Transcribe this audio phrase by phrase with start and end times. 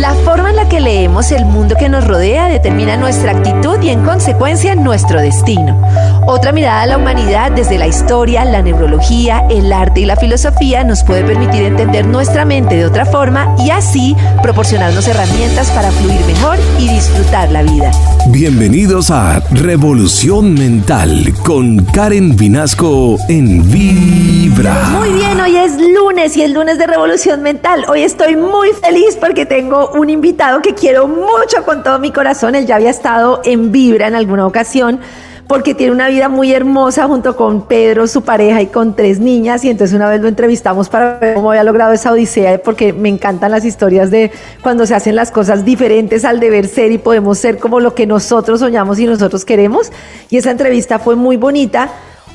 [0.00, 3.88] La forma en la que leemos el mundo que nos rodea determina nuestra actitud y
[3.88, 5.76] en consecuencia nuestro destino.
[6.24, 10.84] Otra mirada a la humanidad desde la historia, la neurología, el arte y la filosofía
[10.84, 16.20] nos puede permitir entender nuestra mente de otra forma y así proporcionarnos herramientas para fluir
[16.26, 17.90] mejor y disfrutar la vida.
[18.28, 24.74] Bienvenidos a Revolución Mental con Karen Vinasco en Vibra.
[24.90, 27.84] Muy bien, hoy es lunes y es lunes de Revolución Mental.
[27.88, 32.54] Hoy estoy muy feliz porque tengo un invitado que quiero mucho con todo mi corazón.
[32.54, 35.00] Él ya había estado en Vibra en alguna ocasión
[35.48, 39.64] porque tiene una vida muy hermosa junto con Pedro, su pareja, y con tres niñas.
[39.64, 43.08] Y entonces una vez lo entrevistamos para ver cómo había logrado esa odisea, porque me
[43.08, 44.30] encantan las historias de
[44.62, 48.06] cuando se hacen las cosas diferentes al deber ser y podemos ser como lo que
[48.06, 49.90] nosotros soñamos y nosotros queremos.
[50.28, 51.88] Y esa entrevista fue muy bonita.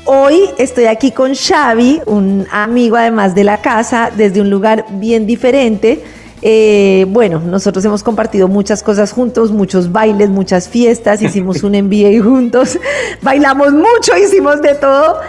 [0.06, 5.24] Hoy estoy aquí con Xavi, un amigo además de la casa, desde un lugar bien
[5.24, 6.02] diferente
[6.46, 12.22] eh, bueno, nosotros hemos compartido muchas cosas juntos, muchos bailes, muchas fiestas, hicimos un MBA
[12.22, 12.78] juntos,
[13.22, 15.20] bailamos mucho, hicimos de todo.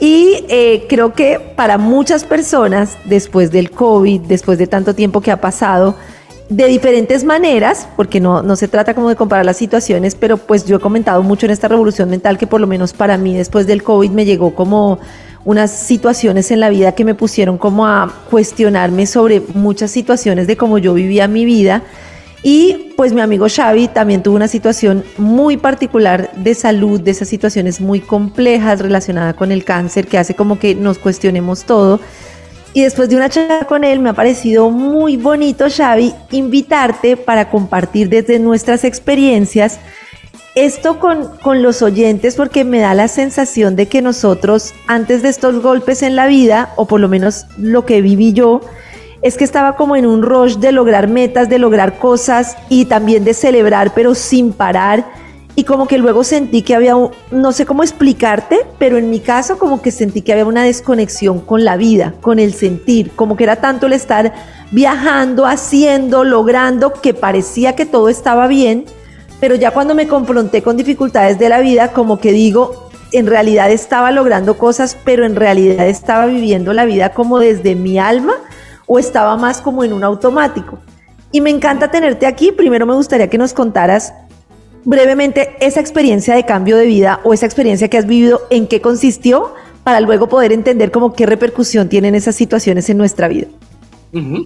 [0.00, 5.30] Y eh, creo que para muchas personas, después del COVID, después de tanto tiempo que
[5.30, 5.94] ha pasado,
[6.48, 10.64] de diferentes maneras, porque no, no se trata como de comparar las situaciones, pero pues
[10.64, 13.66] yo he comentado mucho en esta revolución mental que por lo menos para mí después
[13.66, 14.98] del COVID me llegó como
[15.44, 20.56] unas situaciones en la vida que me pusieron como a cuestionarme sobre muchas situaciones de
[20.56, 21.82] cómo yo vivía mi vida.
[22.44, 27.28] Y pues mi amigo Xavi también tuvo una situación muy particular de salud, de esas
[27.28, 32.00] situaciones muy complejas relacionadas con el cáncer, que hace como que nos cuestionemos todo.
[32.74, 37.50] Y después de una charla con él me ha parecido muy bonito, Xavi, invitarte para
[37.50, 39.78] compartir desde nuestras experiencias
[40.54, 45.30] esto con, con, los oyentes porque me da la sensación de que nosotros antes de
[45.30, 48.60] estos golpes en la vida, o por lo menos lo que viví yo,
[49.22, 53.24] es que estaba como en un rush de lograr metas, de lograr cosas y también
[53.24, 55.06] de celebrar, pero sin parar.
[55.54, 56.94] Y como que luego sentí que había,
[57.30, 61.40] no sé cómo explicarte, pero en mi caso como que sentí que había una desconexión
[61.40, 64.32] con la vida, con el sentir, como que era tanto el estar
[64.70, 68.86] viajando, haciendo, logrando, que parecía que todo estaba bien
[69.42, 73.72] pero ya cuando me confronté con dificultades de la vida, como que digo, en realidad
[73.72, 78.34] estaba logrando cosas, pero en realidad estaba viviendo la vida como desde mi alma
[78.86, 80.78] o estaba más como en un automático.
[81.32, 82.52] Y me encanta tenerte aquí.
[82.52, 84.14] Primero me gustaría que nos contaras
[84.84, 88.80] brevemente esa experiencia de cambio de vida o esa experiencia que has vivido, en qué
[88.80, 93.48] consistió, para luego poder entender cómo qué repercusión tienen esas situaciones en nuestra vida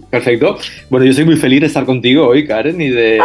[0.09, 0.57] perfecto.
[0.89, 3.19] Bueno, yo soy muy feliz de estar contigo hoy, Karen, y de,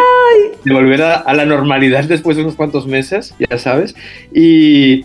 [0.65, 3.95] volver a, la normalidad después de unos cuantos meses, ya sabes.
[4.35, 5.05] Y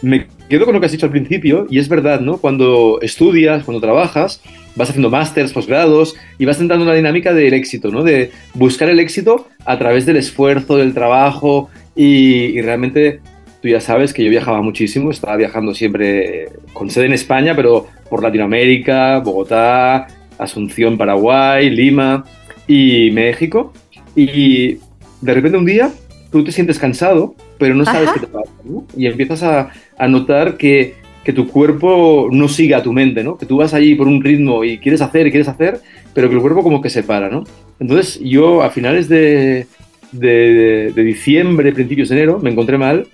[0.00, 2.38] me quedo con lo que has dicho al principio, y es verdad, ¿no?
[2.38, 4.42] Cuando estudias, cuando trabajas,
[4.74, 8.02] vas haciendo másters, posgrados, y vas entrando en una dinámica del éxito, ¿no?
[8.02, 13.20] De buscar el éxito a través del esfuerzo, del trabajo, y, y realmente
[13.60, 17.86] tú ya sabes que yo viajaba muchísimo, estaba viajando siempre con sede en España, pero
[18.10, 20.08] por Latinoamérica, Bogotá,
[20.42, 22.24] Asunción, Paraguay, Lima
[22.66, 23.72] y México.
[24.14, 24.78] Y
[25.20, 25.90] de repente un día
[26.30, 28.50] tú te sientes cansado, pero no sabes qué te pasa.
[28.96, 30.94] Y empiezas a, notar que,
[31.34, 33.38] tu cuerpo no sigue a tu mente, ¿no?
[33.38, 35.80] que tú vas allí por un ritmo y quieres hacer y quieres hacer,
[36.14, 37.28] pero que el cuerpo como que se para.
[37.28, 37.44] ¿no?
[37.78, 39.66] Entonces yo a finales de,
[40.10, 43.06] de, diciembre, principios de enero, me encontré mal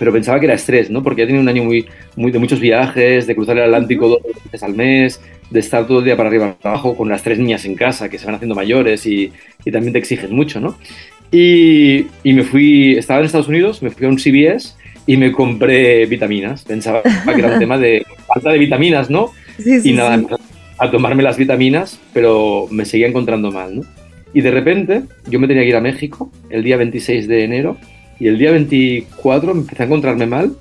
[0.00, 1.02] pero pensaba que era estrés, ¿no?
[1.02, 4.20] Porque ya tenía un año muy, muy de muchos viajes, de cruzar el Atlántico dos
[4.44, 7.38] veces al mes, de estar todo el día para arriba y abajo con las tres
[7.38, 9.32] niñas en casa que se van haciendo mayores y,
[9.64, 10.76] y también te exigen mucho, ¿no?
[11.32, 15.30] Y, y, me fui, estaba en Estados Unidos, me fui a un CVS y me
[15.32, 16.64] compré vitaminas.
[16.64, 19.30] Pensaba que era un tema de falta de vitaminas, ¿no?
[19.58, 20.20] Sí, sí, y nada,
[20.78, 23.82] a tomarme las vitaminas, pero me seguía encontrando mal, ¿no?
[24.32, 27.76] Y de repente yo me tenía que ir a México el día 26 de enero
[28.18, 30.52] y el día 24 me empecé a encontrarme mal.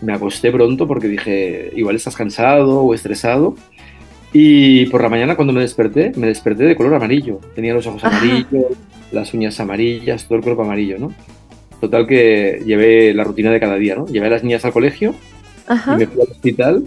[0.00, 3.56] Me acosté pronto porque dije, igual estás cansado o estresado.
[4.32, 7.40] Y por la mañana cuando me desperté, me desperté de color amarillo.
[7.54, 8.66] Tenía los ojos amarillos,
[9.10, 11.12] las uñas amarillas, todo el cuerpo amarillo, ¿no?
[11.80, 14.06] Total que llevé la rutina de cada día, ¿no?
[14.06, 15.14] Llevé a las niñas al colegio
[15.68, 16.84] y me fui al hospital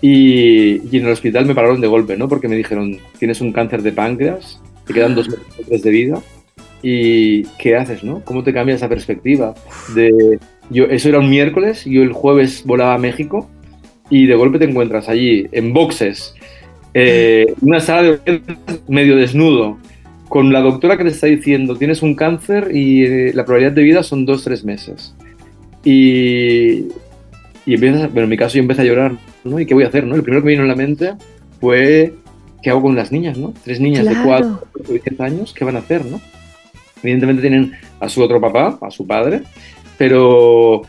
[0.00, 2.28] y, en el hospital me pararon de golpe, ¿no?
[2.28, 6.20] Porque me dijeron, tienes un cáncer de páncreas, te quedan dos meses de vida
[6.82, 8.20] y ¿qué haces, no?
[8.24, 9.54] ¿Cómo te cambia esa perspectiva?
[9.94, 10.38] De,
[10.70, 13.48] yo, eso era un miércoles, yo el jueves volaba a México
[14.10, 16.34] y de golpe te encuentras allí en boxes,
[16.94, 18.42] eh, una sala de
[18.88, 19.78] medio desnudo,
[20.28, 23.82] con la doctora que te está diciendo tienes un cáncer y eh, la probabilidad de
[23.82, 25.14] vida son dos, tres meses.
[25.84, 26.86] Y,
[27.66, 29.12] y empiezas, bueno, en mi caso yo empecé a llorar,
[29.44, 29.60] ¿no?
[29.60, 30.14] ¿Y qué voy a hacer, no?
[30.14, 31.14] El primero que me vino en la mente
[31.60, 32.14] fue,
[32.62, 33.52] ¿qué hago con las niñas, no?
[33.64, 36.20] Tres niñas de 4 o 10 años, ¿qué van a hacer, no?
[37.02, 39.42] Evidentemente tienen a su otro papá, a su padre,
[39.98, 40.82] pero,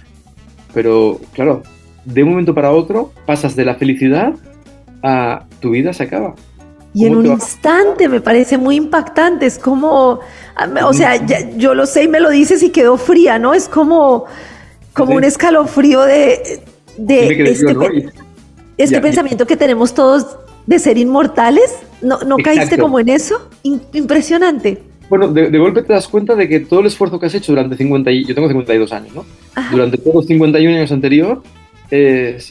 [0.73, 1.63] pero claro,
[2.05, 4.33] de un momento para otro pasas de la felicidad
[5.01, 6.35] a tu vida se acaba.
[6.93, 10.19] Y en un instante me parece muy impactante, es como,
[10.85, 11.25] o sea,
[11.57, 13.55] yo lo sé y me lo dices y quedó fría, ¿no?
[13.55, 14.25] Es como,
[14.93, 16.61] como un escalofrío de,
[16.97, 17.75] de este,
[18.77, 20.37] este pensamiento que tenemos todos
[20.67, 21.73] de ser inmortales.
[22.03, 23.49] ¿No, no caíste como en eso?
[23.63, 24.83] impresionante.
[25.09, 27.77] Bueno, de, golpe te das cuenta de que todo el esfuerzo que has hecho durante
[27.77, 29.25] 50, y, yo tengo 52 años, ¿no?
[29.71, 31.41] Durante todos los 51 años anterior,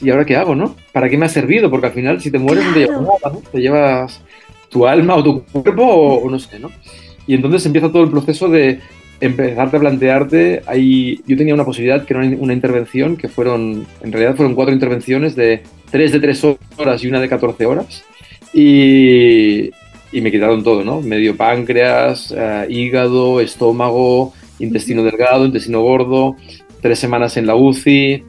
[0.01, 0.75] ¿y ahora qué hago, no?
[0.91, 1.69] ¿Para qué me ha servido?
[1.69, 3.41] Porque al final, si te mueres, no te llevas nada, ¿no?
[3.51, 4.21] Te llevas
[4.69, 6.71] tu alma o tu cuerpo o, no sé, ¿no?
[7.27, 8.79] Y entonces empieza todo el proceso de
[9.21, 14.11] empezarte a plantearte, ahí, yo tenía una posibilidad que era una intervención, que fueron, en
[14.11, 16.43] realidad fueron cuatro intervenciones de tres de tres
[16.77, 18.03] horas y una de 14 horas,
[18.53, 19.69] y,
[20.11, 21.01] y me quitaron todo, ¿no?
[21.01, 26.35] Medio páncreas, eh, hígado, estómago, intestino delgado, intestino gordo,
[26.81, 28.23] tres semanas en la UCI,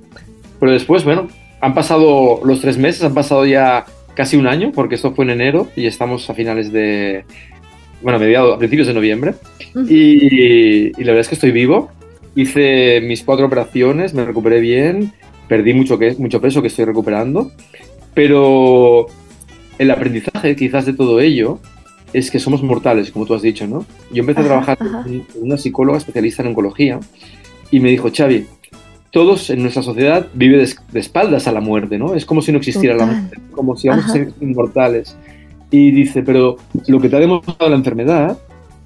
[0.65, 1.29] pero después, bueno,
[1.61, 3.85] han pasado los tres meses, han pasado ya
[4.15, 7.27] casi un año, porque esto fue en enero y estamos a finales de,
[8.01, 9.35] bueno, mediados, a principios de noviembre.
[9.75, 11.91] y, la verdad es que estoy vivo.
[12.35, 15.13] Hice mis cuatro operaciones, me recuperé bien,
[15.49, 17.53] perdí mucho, que, mucho peso que estoy recuperando,
[18.15, 19.09] pero
[19.77, 21.59] el aprendizaje quizás de todo ello
[22.15, 23.85] es que somos mortales, como tú has dicho, ¿no?
[24.11, 27.01] Yo empecé a trabajar con una psicóloga especialista en oncología
[27.71, 28.47] y me dijo, Xavi,
[29.15, 32.17] todos en nuestra sociedad vive de, espaldas a la muerte, ¿no?
[32.17, 35.17] Es como si no existiera la muerte, como si vamos a ser inmortales.
[35.71, 36.57] Y dice, pero
[36.89, 38.37] lo que te ha demostrado la enfermedad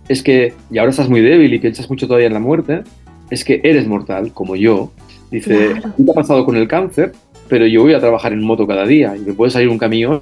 [0.07, 2.83] es que, y ahora estás muy débil y piensas mucho todavía en la muerte,
[3.31, 4.93] es que eres mortal, como yo.
[5.31, 7.13] Dice, ¿qué te ha pasado con el cáncer?
[7.49, 10.21] Pero yo voy a trabajar en moto cada día y me puede salir un camión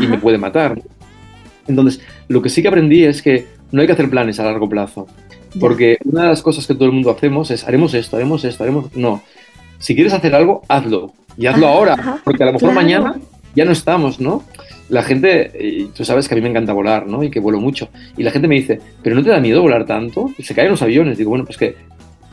[0.00, 0.80] y me puede matar.
[1.68, 4.70] Entonces, lo que sí que aprendí es que no hay que hacer planes a largo
[4.70, 5.06] plazo.
[5.58, 8.62] Porque una de las cosas que todo el mundo hacemos es, haremos esto, haremos esto,
[8.64, 8.94] haremos...
[8.96, 9.22] No,
[9.78, 11.12] si quieres hacer algo, hazlo.
[11.36, 13.16] Y hazlo ahora, porque a lo mejor mañana
[13.54, 14.44] ya no estamos, ¿no?
[14.88, 17.22] La gente, tú sabes que a mí me encanta volar, ¿no?
[17.24, 17.88] Y que vuelo mucho.
[18.16, 20.30] Y la gente me dice, ¿pero no te da miedo volar tanto?
[20.38, 21.18] Se caen los aviones.
[21.18, 21.76] Digo, bueno, pues que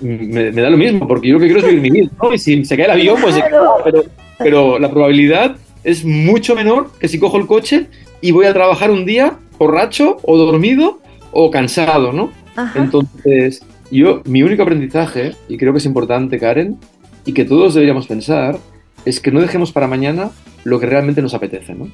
[0.01, 2.33] me, da lo mismo, porque yo lo que quiero es vivir mi vida, ¿no?
[2.33, 3.51] Y si se cae el avión, pues se cae,
[3.83, 4.03] pero,
[4.37, 7.87] pero la probabilidad es mucho menor que si cojo el coche
[8.19, 10.99] y voy a trabajar un día borracho o dormido
[11.31, 12.31] o cansado, ¿no?
[12.75, 16.77] Entonces, yo, mi único aprendizaje, y creo que es importante, Karen,
[17.25, 18.57] y que todos deberíamos pensar,
[19.05, 20.31] es que no dejemos para mañana
[20.63, 21.89] lo que realmente nos apetece, ¿no?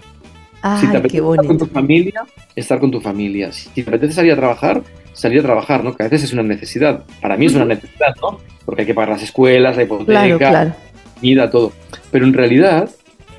[0.80, 2.22] si te apetece estar con tu familia,
[2.56, 3.52] estar con tu familia.
[3.52, 4.82] Si te apetece salir a trabajar,
[5.14, 5.96] salir a trabajar, ¿no?
[5.96, 7.04] Que a veces es una necesidad.
[7.22, 8.40] Para mí es una necesidad, ¿no?
[8.66, 10.76] Porque hay que pagar las escuelas, la hipoteca,
[11.22, 11.72] vida, todo.
[12.12, 12.90] Pero en realidad,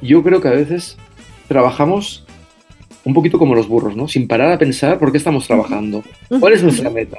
[0.01, 0.97] yo creo que a veces
[1.49, 2.25] trabajamos
[3.09, 4.07] un poquito como los burros, ¿no?
[4.07, 6.05] Sin parar a pensar por qué estamos trabajando,
[6.41, 7.17] cuál es nuestra meta,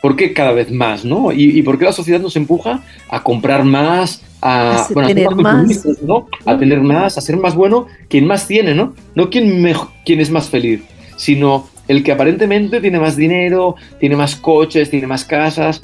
[0.00, 1.32] por qué cada vez más, ¿no?
[1.32, 6.28] Y, por qué la sociedad nos empuja a comprar más, a, tener más, ¿no?
[6.46, 8.94] A tener más, a ser más bueno quien más tiene, ¿no?
[9.16, 9.74] No quien,
[10.04, 10.82] quien es más feliz,
[11.16, 15.82] sino el que aparentemente tiene más dinero, tiene más coches, tiene más casas.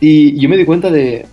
[0.00, 1.26] Y yo me di cuenta de,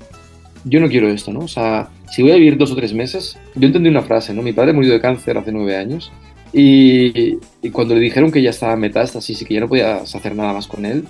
[0.63, 1.39] yo no quiero esto, ¿no?
[1.39, 4.43] O sea, si voy a vivir dos o tres meses, yo entendí una frase, ¿no?
[4.43, 6.11] Mi padre murió de cáncer hace nueve años
[6.53, 7.37] y,
[7.71, 10.67] cuando le dijeron que ya estaba metástasis y que ya no podía hacer nada más
[10.67, 11.05] con él,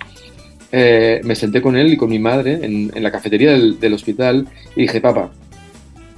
[0.72, 4.82] eh, me senté con él y con mi madre en, la cafetería del, hospital y
[4.82, 5.32] dije, papá,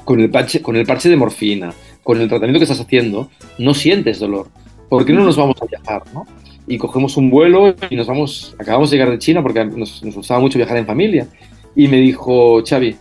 [0.05, 1.73] con el, parche, con el parche de morfina,
[2.03, 4.47] con el tratamiento que estás haciendo, no sientes dolor.
[4.89, 6.03] ¿Por qué no nos vamos a viajar?
[6.13, 6.25] ¿no?
[6.67, 10.15] Y cogemos un vuelo y nos vamos, acabamos de llegar de China porque nos, nos
[10.15, 11.27] gustaba mucho viajar en familia.
[11.75, 12.95] Y me dijo, Xavi,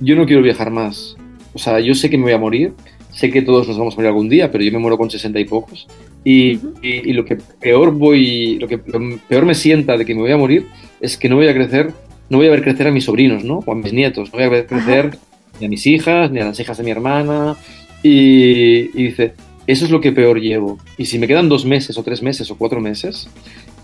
[0.00, 1.16] yo no quiero viajar más.
[1.52, 2.72] O sea, yo sé que me voy a morir,
[3.12, 5.38] sé que todos nos vamos a morir algún día, pero yo me muero con 60
[5.38, 5.86] y pocos.
[6.24, 10.32] Y, y, lo que peor voy, lo que peor me sienta de que me voy
[10.32, 10.66] a morir
[11.00, 11.92] es que no voy a crecer,
[12.28, 13.62] no voy a ver crecer a mis sobrinos, ¿no?
[13.64, 15.16] O a mis nietos, no voy a ver crecer
[15.58, 17.56] ni a mis hijas, ni a las hijas de mi hermana.
[18.02, 19.32] Y, y, dice,
[19.66, 20.78] eso es lo que peor llevo.
[20.98, 23.28] Y si me quedan dos meses o tres meses o cuatro meses,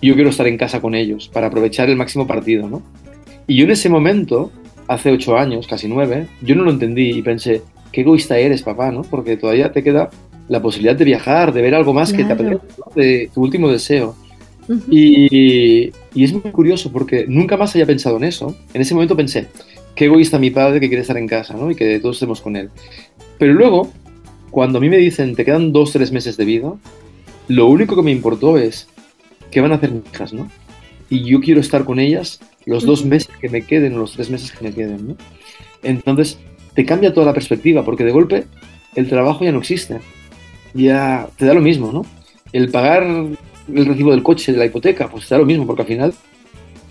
[0.03, 2.83] yo quiero estar en casa con ellos para aprovechar el máximo partido, ¿no?
[3.47, 4.51] Y yo en ese momento,
[4.89, 7.63] hace ocho años, casi nueve, yo no lo entendí y pensé,
[7.97, 9.01] qué egoísta eres, papá, ¿no?
[9.01, 10.11] Porque todavía te queda
[10.49, 12.61] la posibilidad de viajar, de ver algo más que te apetece,
[12.95, 14.15] de tu último deseo.
[14.91, 18.55] y, y, es muy curioso porque nunca más había pensado en eso.
[18.75, 19.47] En ese momento pensé,
[19.95, 21.71] qué egoísta mi padre que quiere estar en casa, ¿no?
[21.71, 22.69] Y que todos estemos con él.
[23.39, 23.91] Pero luego,
[24.51, 26.75] cuando a mí me dicen, te quedan dos, tres meses de vida,
[27.49, 28.89] lo único que me importó es,
[29.51, 30.51] ¿qué van a hacer mis hijas, no?
[31.09, 34.53] Y yo quiero estar con ellas los dos meses que me queden, los tres meses
[34.53, 35.17] que me queden, ¿no?
[35.83, 36.39] Entonces,
[36.77, 38.45] te cambia toda la perspectiva, porque de golpe
[38.95, 39.99] el trabajo ya no existe.
[40.75, 42.05] Ya te da lo mismo, ¿no?
[42.53, 45.83] El pagar el recibo del coche, de la hipoteca, pues te da lo mismo, porque
[45.83, 46.15] al final,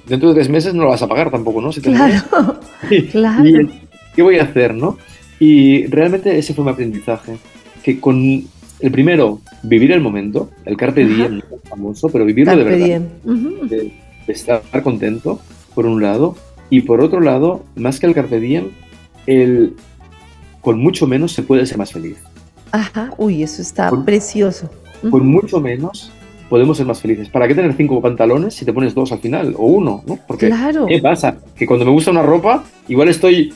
[0.07, 1.69] dentro de tres meses no lo vas a pagar tampoco, ¿no?
[1.69, 2.59] claro,
[3.11, 3.69] claro.
[4.15, 4.97] ¿Qué voy a hacer, no?
[5.39, 7.37] Y realmente ese fue mi aprendizaje,
[7.83, 8.43] que con
[8.79, 13.01] el primero, vivir el momento, el carpe diem, famoso, pero vivirlo de verdad.
[13.69, 13.91] de,
[14.27, 15.39] estar contento,
[15.75, 16.35] por un lado,
[16.69, 18.69] y por otro lado, más que el carpe diem,
[19.25, 19.75] el
[20.62, 22.17] con mucho menos se puede ser más feliz.
[22.72, 24.70] Ajá, uy, eso está precioso.
[25.12, 26.12] Con mucho menos
[26.50, 27.29] podemos ser más felices.
[27.29, 30.03] ¿Para qué tener cinco pantalones si te pones dos al final o uno?
[30.08, 30.17] ¿no?
[30.27, 30.86] Porque, claro.
[30.88, 31.38] ¿qué pasa?
[31.55, 33.53] Que cuando me gusta una ropa, igual estoy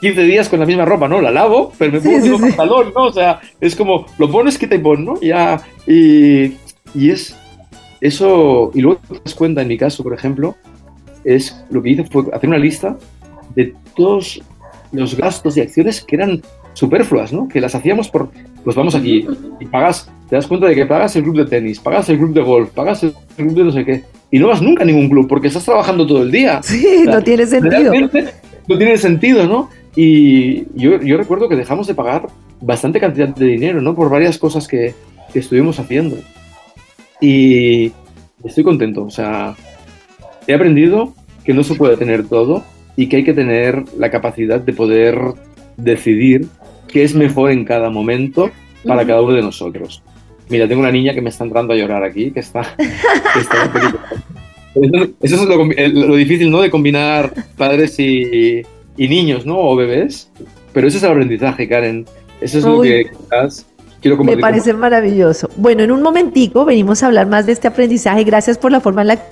[0.00, 1.20] 15 días con la misma ropa, ¿no?
[1.20, 3.06] La lavo, pero me pongo un pantalón, ¿no?
[3.06, 5.20] O sea, es como, lo pones, que te pones, ¿no?
[5.20, 6.54] Ya, y,
[6.94, 7.36] y es
[8.00, 10.56] eso, y luego te das cuenta, en mi caso, por ejemplo,
[11.24, 12.96] es lo que hice fue hacer una lista
[13.54, 14.40] de todos
[14.92, 16.42] los gastos y acciones que eran
[16.72, 17.48] superfluas, ¿no?
[17.48, 18.30] Que las hacíamos por,
[18.64, 19.26] pues vamos aquí
[19.58, 22.32] y pagas, te das cuenta de que pagas el club de tenis, pagas el club
[22.32, 25.08] de golf, pagas el club de no sé qué, y no vas nunca a ningún
[25.08, 26.60] club porque estás trabajando todo el día.
[26.62, 27.92] Sí, no tiene sentido.
[28.68, 29.68] No tiene sentido, ¿no?
[29.96, 32.28] Y yo, yo, recuerdo que dejamos de pagar
[32.60, 33.96] bastante cantidad de dinero, ¿no?
[33.96, 34.94] Por varias cosas que,
[35.32, 36.16] que estuvimos haciendo.
[37.20, 37.92] Y
[38.44, 39.56] estoy contento, o sea,
[40.46, 42.62] he aprendido que no se puede tener todo
[42.96, 45.18] y que hay que tener la capacidad de poder
[45.76, 46.46] decidir
[46.88, 48.50] qué es mejor en cada momento
[48.84, 50.02] para cada uno de nosotros.
[50.48, 52.62] Mira, tengo una niña que me está entrando a llorar aquí, que está...
[55.22, 55.36] eso,
[55.76, 56.60] es lo, difícil, ¿no?
[56.60, 58.62] De combinar padres y,
[58.96, 59.58] niños, ¿no?
[59.58, 60.30] O bebés.
[60.72, 62.04] Pero ese es el aprendizaje, Karen.
[62.40, 63.10] Eso es lo que
[64.00, 64.36] quiero compartir.
[64.36, 65.48] Me parece maravilloso.
[65.56, 68.24] Bueno, en un momentico venimos a hablar más de este aprendizaje.
[68.24, 69.22] Gracias por la forma en la que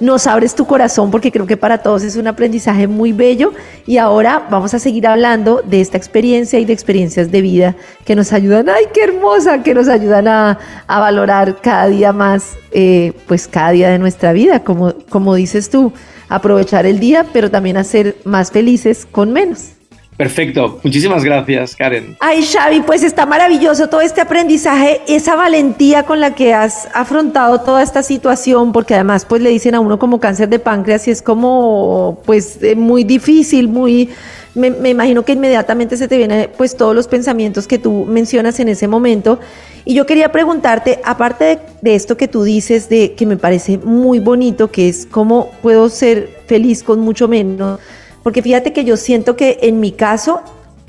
[0.00, 3.52] nos abres tu corazón porque creo que para todos es un aprendizaje muy bello
[3.86, 8.16] y ahora vamos a seguir hablando de esta experiencia y de experiencias de vida que
[8.16, 13.46] nos ayudan, ay, qué hermosa, que nos ayudan a, valorar cada día más, eh, pues
[13.48, 15.92] cada día de nuestra vida, como, como dices tú,
[16.28, 19.79] aprovechar el día, pero también a ser más felices con menos.
[20.20, 22.14] Perfecto, muchísimas gracias, Karen.
[22.20, 27.62] Ay, Xavi, pues está maravilloso todo este aprendizaje, esa valentía con la que has afrontado
[27.62, 31.10] toda esta situación, porque además pues le dicen a uno como cáncer de páncreas y
[31.10, 34.10] es como pues eh, muy difícil, muy...
[34.54, 38.68] Me, imagino que inmediatamente se te vienen pues todos los pensamientos que tú mencionas en
[38.68, 39.40] ese momento.
[39.86, 43.78] Y yo quería preguntarte, aparte de, de esto que tú dices, de que me parece
[43.78, 47.80] muy bonito, que es cómo puedo ser feliz con mucho menos,
[48.22, 50.40] porque fíjate que yo siento que en mi caso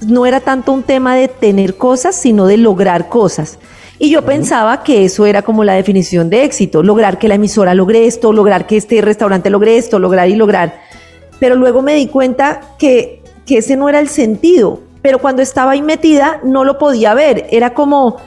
[0.02, 3.60] no era tanto un tema de tener cosas, sino de lograr cosas.
[4.00, 7.76] Y yo pensaba que eso era como la definición de éxito, lograr que la emisora
[7.76, 10.82] logre esto, lograr que este restaurante logre esto, lograr y lograr.
[11.40, 14.80] Pero luego me di cuenta que, que ese no era el sentido.
[15.04, 17.46] Pero cuando estaba ahí metida no lo podía ver.
[17.52, 18.18] Era como,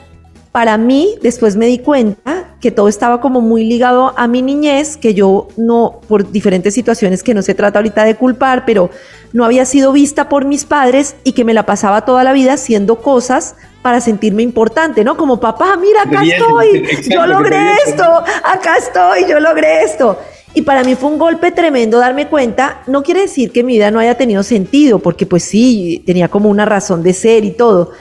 [0.55, 4.95] para mí, después me di cuenta que todo estaba como muy ligado a mi niñez,
[4.95, 8.89] que yo no, por diferentes situaciones que no se trata ahorita de culpar, pero
[9.33, 12.53] no había sido vista por mis padres y que me la pasaba toda la vida
[12.53, 15.17] haciendo cosas para sentirme importante, ¿no?
[15.17, 18.05] Como papá, mira, acá estoy, yo logré esto,
[18.45, 20.17] acá estoy, yo logré esto.
[20.53, 23.91] Y para mí fue un golpe tremendo darme cuenta, no quiere decir que mi vida
[23.91, 27.91] no haya tenido sentido, porque pues sí, tenía como una razón de ser y todo,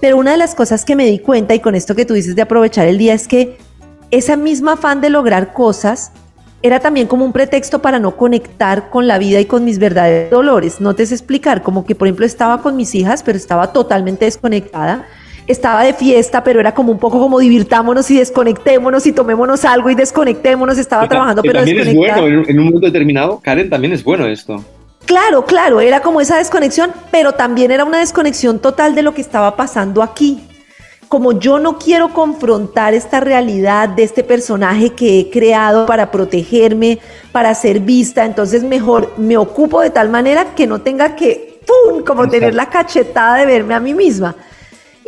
[0.00, 2.36] pero una de las cosas que me di cuenta, y con esto que tú dices
[2.36, 3.56] de aprovechar el día, es que
[4.10, 6.12] esa misma afán de lograr cosas
[6.62, 10.30] era también como un pretexto para no conectar con la vida y con mis verdaderos
[10.30, 10.80] dolores.
[10.80, 14.24] No te sé explicar, como que por ejemplo estaba con mis hijas, pero estaba totalmente
[14.24, 15.06] desconectada.
[15.46, 19.88] Estaba de fiesta, pero era como un poco como divirtámonos y desconectémonos y tomémonos algo
[19.88, 20.76] y desconectémonos.
[20.76, 23.40] Estaba trabajando, pero también es bueno en un momento determinado.
[23.40, 24.62] Karen, también es bueno esto.
[25.08, 29.22] Claro, claro, era como esa desconexión, pero también era una desconexión total de lo que
[29.22, 30.46] estaba pasando aquí.
[31.08, 36.98] Como yo no quiero confrontar esta realidad de este personaje que he creado para protegerme,
[37.32, 42.04] para ser vista, entonces mejor me ocupo de tal manera que no tenga que, ¡pum!,
[42.04, 44.36] como tener la cachetada de verme a mí misma.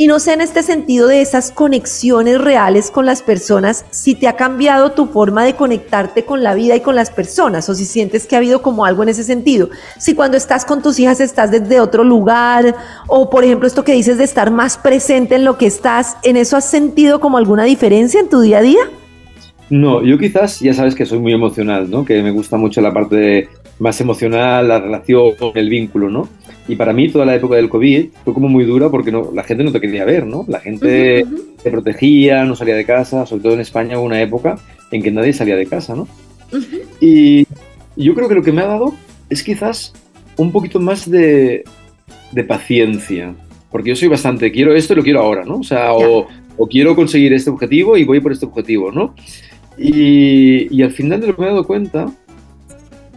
[0.01, 4.29] Y no sé en este sentido de esas conexiones reales con las personas, si te
[4.29, 7.85] ha cambiado tu forma de conectarte con la vida y con las personas, o si
[7.85, 9.69] sientes que ha habido como algo en ese sentido.
[9.99, 12.75] Si cuando estás con tus hijas estás desde otro lugar,
[13.09, 16.39] o por ejemplo esto que dices de estar más presente en lo que estás, ¿en
[16.39, 18.81] eso has sentido como alguna diferencia en tu día a día?
[19.69, 22.07] No, yo quizás, ya sabes que soy muy emocional, ¿no?
[22.07, 26.27] Que me gusta mucho la parte más emocional, la relación, el vínculo, ¿no?
[26.71, 29.43] Y para mí toda la época del COVID fue como muy dura porque no, la
[29.43, 30.45] gente no te quería ver, ¿no?
[30.47, 31.27] La gente
[31.61, 34.57] te protegía, no salía de casa, sobre todo en España hubo una época
[34.93, 36.07] en que nadie salía de casa, ¿no?
[37.01, 37.45] Y
[37.97, 38.95] yo creo que lo que me ha dado
[39.29, 39.93] es quizás
[40.37, 41.65] un poquito más de,
[42.31, 43.35] de paciencia.
[43.73, 45.57] Porque yo soy bastante, quiero esto y lo quiero ahora, ¿no?
[45.57, 49.17] O sea, o, o, quiero conseguir este objetivo y voy por este objetivo, ¿no?
[49.77, 52.07] Y, y al final de lo que me he dado cuenta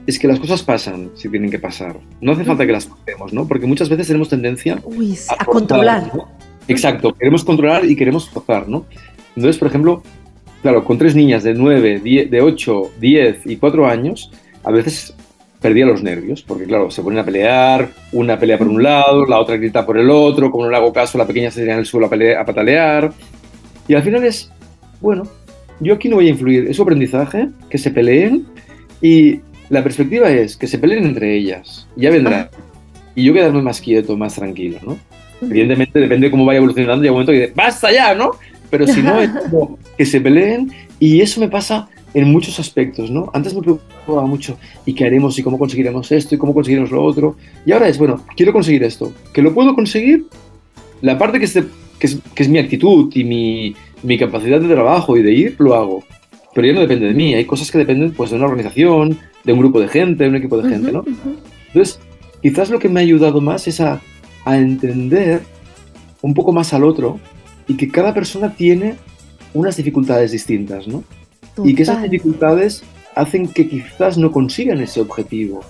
[0.05, 1.98] es que las cosas pasan si tienen que pasar.
[2.22, 3.48] No hace falta que las forzemos, ¿no?
[3.48, 6.12] Porque muchas veces tenemos tendencia Uy, a, a controlar.
[6.13, 6.27] ¿no?
[6.67, 8.86] Exacto, queremos controlar y queremos forzar, ¿no?
[9.36, 10.03] Entonces, por ejemplo,
[10.62, 14.31] claro, con tres niñas de 9, 10, de 8, 10 y 4 años,
[14.63, 15.15] a veces
[15.62, 19.39] perdía los nervios, porque claro, se ponen a pelear, una pelea por un lado, la
[19.39, 21.79] otra grita por el otro, como no le hago caso, la pequeña se tira en
[21.79, 23.13] el suelo a, pelea, a patalear.
[23.88, 24.51] Y al final es,
[25.00, 25.24] bueno,
[25.79, 28.45] yo aquí no voy a influir, es su aprendizaje, que se peleen
[29.01, 29.39] y
[29.73, 32.51] la perspectiva es que se peleen entre ellas, ya vendrá.
[33.15, 34.97] Y yo quedarme más quieto, más tranquilo, ¿no?
[35.41, 38.31] Evidentemente depende de cómo vaya evolucionando, y un momento que dice, ¡basta ya, ¿no?
[38.69, 43.09] Pero si no, es como que se peleen y eso me pasa en muchos aspectos,
[43.09, 43.31] ¿no?
[43.33, 45.37] Antes me preocupaba mucho, ¿y qué haremos?
[45.39, 46.35] ¿Y cómo conseguiremos esto?
[46.35, 47.35] ¿Y cómo conseguiremos lo otro?
[47.65, 49.11] Y ahora es, bueno, quiero conseguir esto.
[49.33, 50.25] ¿Que lo puedo conseguir?
[51.01, 51.63] La parte que es, de,
[51.97, 55.55] que es, que es mi actitud y mi, mi, capacidad de trabajo y de ir,
[55.57, 56.03] lo hago.
[56.53, 57.33] Pero ya no depende de mí.
[57.33, 60.36] Hay cosas que dependen pues, de una organización, de un grupo de gente, de un
[60.36, 61.00] equipo de gente, ¿no?
[61.00, 61.36] Uh -huh.
[61.67, 62.00] Entonces,
[62.41, 64.01] quizás lo que me ha ayudado más es a,
[64.45, 65.41] a entender
[66.22, 67.19] un poco más al otro
[67.67, 68.95] y que cada persona tiene
[69.53, 71.03] unas dificultades distintas, ¿no?
[71.55, 71.69] Total.
[71.69, 72.83] Y que esas dificultades
[73.15, 75.62] hacen que quizás no consigan ese objetivo.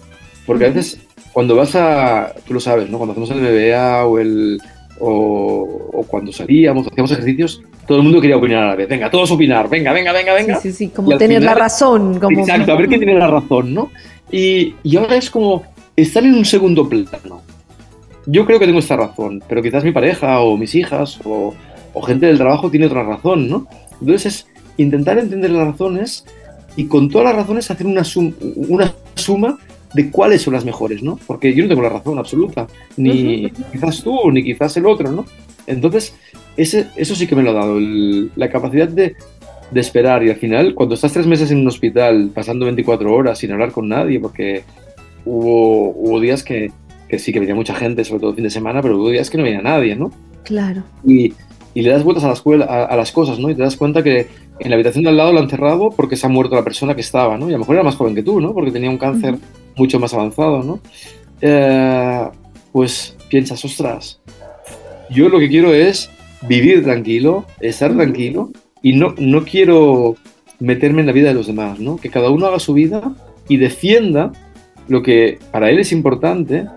[0.46, 0.72] Porque uh -huh.
[0.72, 1.00] a veces
[1.34, 2.98] cuando vas a, tú lo sabes, ¿no?
[2.98, 4.60] Cuando hacemos el BBA o el
[5.00, 8.88] o, o, cuando salíamos, hacíamos ejercicios, todo el mundo quería opinar a la vez.
[8.88, 10.60] Venga, todos opinar, venga, venga, venga, venga.
[10.60, 12.20] Sí, sí, sí como tener final, la razón.
[12.20, 12.40] Como...
[12.40, 13.92] Exacto, a ver quién tiene la razón, ¿no?
[14.32, 15.64] Y, y ahora es como
[15.96, 17.42] estar en un segundo plano.
[18.26, 21.54] Yo creo que tengo esta razón, pero quizás mi pareja o mis hijas o,
[21.94, 23.68] o gente del trabajo tiene otra razón, ¿no?
[24.00, 24.48] Entonces es
[24.78, 26.26] intentar entender las razones
[26.76, 28.34] y con todas las razones hacer una, sum,
[28.70, 29.58] una suma
[29.94, 31.20] de cuáles son las mejores, ¿no?
[31.28, 32.66] Porque yo no tengo la razón absoluta,
[32.98, 33.72] ni uh -huh.
[33.72, 35.26] quizás tú, ni quizás el otro, ¿no?
[35.68, 36.16] Entonces,
[36.58, 39.16] ese, eso sí que me lo ha dado, el, la capacidad de,
[39.72, 43.40] de, esperar y al final, cuando estás tres meses en un hospital, pasando 24 horas
[43.40, 44.64] sin hablar con nadie, porque
[45.26, 46.72] hubo, hubo días que,
[47.08, 49.30] que sí que venía mucha gente, sobre todo el fin de semana, pero hubo días
[49.30, 50.12] que no venía nadie, ¿no?
[50.44, 50.84] Claro.
[51.06, 51.34] Y,
[51.74, 53.50] y le das vueltas a, la escuela, a, a, las cosas, ¿no?
[53.50, 54.28] Y te das cuenta que
[54.60, 56.94] en la habitación de al lado lo han cerrado porque se ha muerto la persona
[56.96, 57.48] que estaba, ¿no?
[57.48, 58.54] Y a lo mejor era más joven que tú, ¿no?
[58.54, 59.78] Porque tenía un cáncer uh -huh.
[59.78, 60.80] mucho más avanzado, ¿no?
[61.42, 62.28] Eh,
[62.72, 64.20] pues piensas, ostras,
[65.10, 66.10] yo lo que quiero es
[66.48, 68.52] vivir tranquilo, estar tranquilo
[68.82, 70.16] y no, no quiero
[70.60, 71.98] meterme en la vida de los demás, ¿no?
[71.98, 73.14] Que cada uno haga su vida
[73.48, 74.32] y defienda
[74.88, 76.68] lo que para él es importante,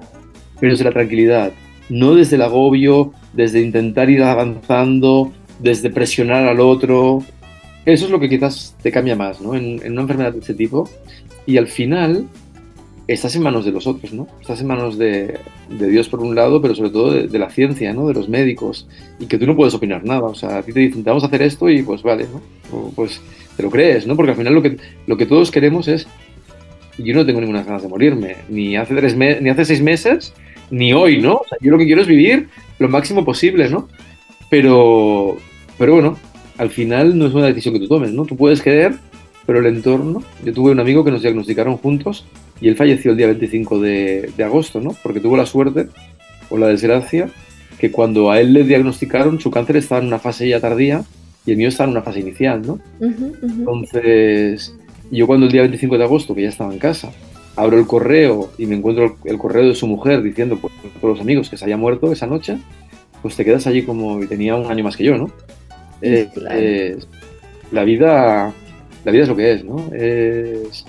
[0.61, 1.52] pero desde la tranquilidad,
[1.88, 7.22] no desde el agobio, desde intentar ir avanzando, desde presionar al otro.
[7.85, 9.55] Eso es lo que quizás te cambia más, ¿no?
[9.55, 10.88] En, en una enfermedad de este tipo.
[11.46, 12.26] Y al final
[13.08, 14.26] estás en manos de los otros, ¿no?
[14.40, 15.38] Estás en manos de,
[15.68, 18.08] Dios por un lado, pero sobre todo de, la ciencia, ¿no?
[18.08, 18.88] De los médicos.
[19.20, 20.24] Y que tú no puedes opinar nada.
[20.24, 22.42] O sea, a ti te dicen, vamos a hacer esto y pues vale, ¿no?
[22.76, 23.20] O, pues
[23.56, 24.16] te lo crees, ¿no?
[24.16, 26.06] Porque al final lo que, lo que todos queremos es...
[26.98, 28.36] Yo no tengo ninguna ganas de morirme.
[28.48, 30.32] Ni hace, tres me ni hace seis meses,
[30.70, 31.42] ni hoy, ¿no?
[31.60, 33.88] Yo lo que quiero es vivir lo máximo posible, ¿no?
[34.50, 35.36] Pero,
[35.78, 36.18] pero bueno,
[36.56, 38.24] al final no es una decisión que tú tomes, ¿no?
[38.24, 38.94] Tú puedes querer,
[39.44, 40.22] pero el entorno...
[40.42, 42.24] Yo tuve un amigo que nos diagnosticaron juntos
[42.60, 44.94] y él falleció el día 25 de, de agosto, ¿no?
[45.02, 45.88] Porque tuvo la suerte
[46.48, 47.28] o la desgracia
[47.78, 51.04] que cuando a él le diagnosticaron su cáncer estaba en una fase ya tardía
[51.44, 52.74] y el mío estaba en una fase inicial, ¿no?
[53.00, 53.58] Uh -huh, uh -huh.
[53.58, 54.74] Entonces,
[55.10, 57.12] yo cuando el día 25 de agosto, que ya estaba en casa,
[57.54, 61.20] abro el correo y me encuentro el correo de su mujer diciendo pues, por los
[61.20, 62.58] amigos que se haya muerto esa noche,
[63.22, 65.30] pues te quedas allí como y tenía un año más que yo, ¿no?
[66.02, 66.58] Eh, claro.
[66.58, 66.96] eh,
[67.72, 68.52] la vida
[69.04, 69.76] la vida es lo que es, ¿no?
[69.94, 70.84] Es,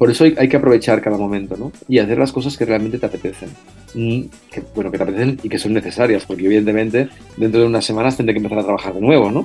[0.00, 1.72] por eso hay, hay, que aprovechar cada momento, ¿no?
[1.86, 3.50] Y hacer las cosas que realmente te apetecen.
[3.92, 7.84] Mm, que, bueno, que te apetecen y que son necesarias, porque evidentemente dentro de unas
[7.84, 9.44] semanas tendré que empezar a trabajar de nuevo, ¿no?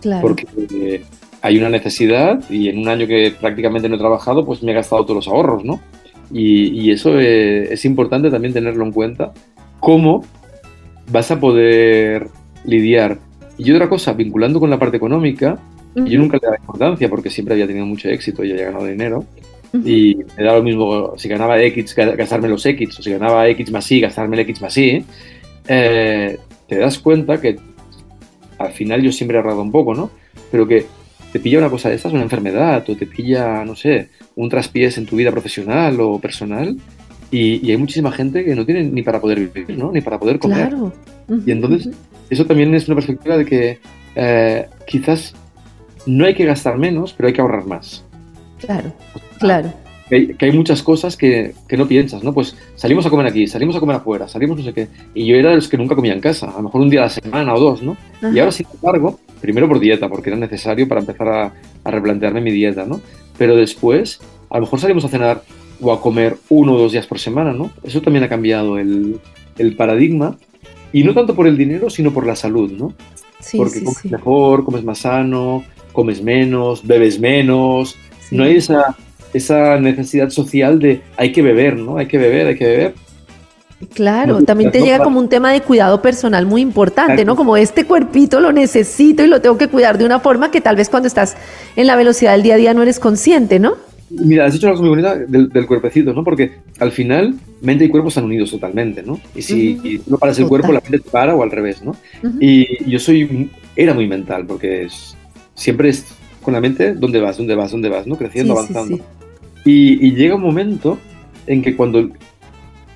[0.00, 0.20] Claro.
[0.20, 1.04] Porque eh,
[1.42, 4.74] hay una necesidad y en un año que prácticamente no he trabajado, pues me he
[4.74, 5.80] gastado todos los ahorros, ¿no?
[6.32, 9.32] Y, y eso eh, es importante también tenerlo en cuenta.
[9.78, 10.24] ¿Cómo
[11.12, 12.26] vas a poder
[12.64, 13.20] lidiar?
[13.58, 15.56] Y otra cosa, vinculando con la parte económica,
[15.94, 16.06] uh -huh.
[16.08, 19.24] yo nunca le daba importancia porque siempre había tenido mucho éxito y había ganado dinero.
[19.84, 23.70] Y me da lo mismo si ganaba X, gastarme los X, o si ganaba X
[23.72, 25.04] más Y, gastarme el X más Y.
[25.66, 27.56] Eh, te das cuenta que
[28.58, 30.10] al final yo siempre he ahorrado un poco, ¿no?
[30.50, 30.86] Pero que
[31.32, 34.96] te pilla una cosa de estas, una enfermedad, o te pilla, no sé, un traspiés
[34.98, 36.76] en tu vida profesional o personal,
[37.30, 39.90] y, y, hay muchísima gente que no tiene ni para poder vivir, ¿no?
[39.90, 40.68] Ni para poder comer.
[40.68, 40.92] Claro.
[41.44, 41.92] Y entonces,
[42.30, 43.78] eso también es una perspectiva de que
[44.14, 45.34] eh, quizás
[46.06, 48.04] no hay que gastar menos, pero hay que ahorrar más.
[48.58, 48.92] Claro,
[49.44, 49.72] claro.
[50.08, 52.32] que hay, muchas cosas que, que, no piensas, ¿no?
[52.32, 54.88] Pues salimos a comer aquí, salimos a comer afuera, salimos no sé qué.
[55.14, 57.00] Y yo era de los que nunca comía en casa, a lo mejor un día
[57.00, 57.96] a la semana o dos, ¿no?
[58.22, 61.52] Y ahora, sin embargo, primero por dieta, porque era necesario para empezar a,
[61.84, 63.00] a, replantearme mi dieta, ¿no?
[63.38, 65.42] Pero después, a lo mejor salimos a cenar
[65.80, 67.70] o a comer uno o dos días por semana, ¿no?
[67.82, 69.20] Eso también ha cambiado el,
[69.58, 70.36] el paradigma.
[70.92, 72.94] Y no tanto por el dinero, sino por la salud, ¿no?
[73.40, 77.96] Sí, porque comes mejor, comes más sano, comes menos, bebes menos.
[78.30, 78.96] No hay esa
[79.34, 81.98] esa necesidad social de hay que beber, ¿no?
[81.98, 82.94] Hay que beber, hay que beber.
[83.92, 87.36] Claro, también te llega como un tema de cuidado personal muy importante, ¿no?
[87.36, 90.76] Como este cuerpito lo necesito y lo tengo que cuidar de una forma que tal
[90.76, 91.36] vez cuando estás
[91.76, 93.76] en la velocidad del día a día no eres consciente, ¿no?
[94.10, 96.22] Mira, has dicho algo muy bonita del, cuerpecito, ¿no?
[96.22, 99.18] Porque al final mente y cuerpo están unidos totalmente, ¿no?
[99.34, 101.96] Y si no paras el cuerpo, la mente te para o al revés, ¿no?
[102.40, 104.86] Y yo soy, era muy mental porque
[105.54, 106.06] siempre es
[106.42, 107.38] con la mente, ¿dónde vas?
[107.38, 107.72] ¿Dónde vas?
[107.72, 108.06] ¿Dónde vas?
[108.06, 108.16] ¿No?
[108.16, 108.98] Creciendo, avanzando.
[109.64, 110.98] Y, llega un momento
[111.46, 112.10] en que cuando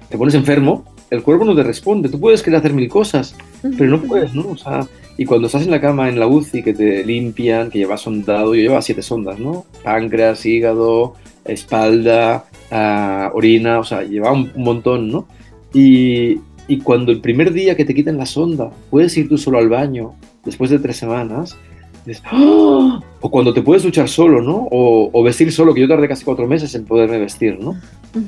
[0.08, 2.08] te pones enfermo, el cuerpo no te responde.
[2.08, 4.48] Tú puedes querer hacer mil cosas, pero no puedes, ¿no?
[4.50, 7.78] O sea, y cuando estás en la cama en la UCI, que te limpian, que
[7.78, 9.64] llevas sondado, yo llevaba siete sondas, ¿no?
[9.82, 15.26] Páncreas, hígado, espalda, ah, orina, o sea, llevaba un, montón, ¿no?
[15.72, 19.58] Y, y, cuando el primer día que te quiten la sonda, puedes ir tú solo
[19.58, 20.12] al baño,
[20.44, 21.56] después de tres semanas,
[22.24, 23.00] ¡Ah!
[23.20, 24.68] O cuando te puedes duchar solo, ¿no?
[24.70, 27.76] O, vestir solo, que yo tardé casi cuatro meses en poderme vestir, ¿no?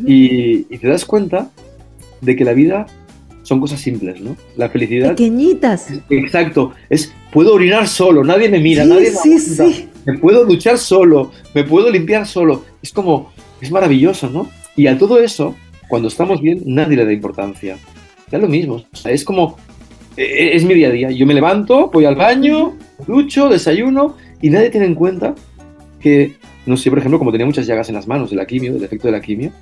[0.07, 1.51] y, te das cuenta
[2.21, 2.87] de que la vida
[3.43, 4.37] son cosas simples, ¿no?
[4.57, 5.11] La felicidad.
[5.11, 5.89] Pequeñitas.
[6.11, 6.73] Exacto.
[6.89, 11.65] Es, puedo orinar solo, nadie me mira, nadie me sí, Me puedo duchar solo, me
[11.65, 12.65] puedo limpiar solo.
[12.83, 14.49] Es como, es maravilloso, ¿no?
[14.77, 15.57] Y a todo eso,
[15.89, 17.77] cuando estamos bien, nadie le da importancia.
[18.31, 18.85] Ya lo mismo.
[18.93, 19.57] O sea, es como,
[20.17, 21.11] e, e, es mi día a día.
[21.11, 25.35] Yo me levanto, voy al baño, ducho, desayuno y nadie tiene en cuenta
[26.01, 26.37] que,
[26.67, 28.85] no sé, por ejemplo, como tenía muchas llagas en las manos de la quimio, del
[28.85, 29.53] efecto de la quimio,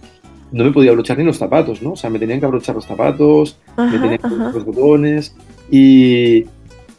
[0.53, 1.92] no me podía abrochar ni los zapatos, ¿no?
[1.92, 5.35] O sea, me tenían que abrochar los zapatos, me tenían que abrochar los botones
[5.70, 6.46] y,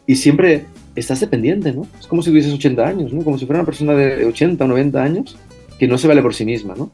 [0.05, 1.87] y siempre estás dependiente, ¿no?
[1.99, 3.23] Es como si tuvieses 80 años, ¿no?
[3.23, 5.37] Como si fuera una persona de 80 o 90 años
[5.79, 6.91] que no se vale por sí misma, ¿no?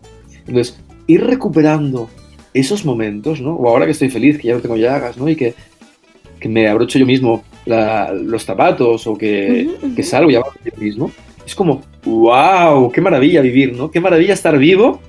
[0.48, 2.10] Entonces, ir recuperando
[2.54, 3.56] esos momentos, ¿no?
[3.56, 5.28] O ahora que estoy feliz, que ya no tengo llagas, ¿no?
[5.28, 5.56] Y que
[6.40, 11.12] que me abrocho yo mismo los zapatos o que, que salgo y hago yo mismo.
[11.46, 13.90] Es como, wow, qué maravilla vivir, ¿no?
[13.92, 15.00] Qué maravilla estar vivo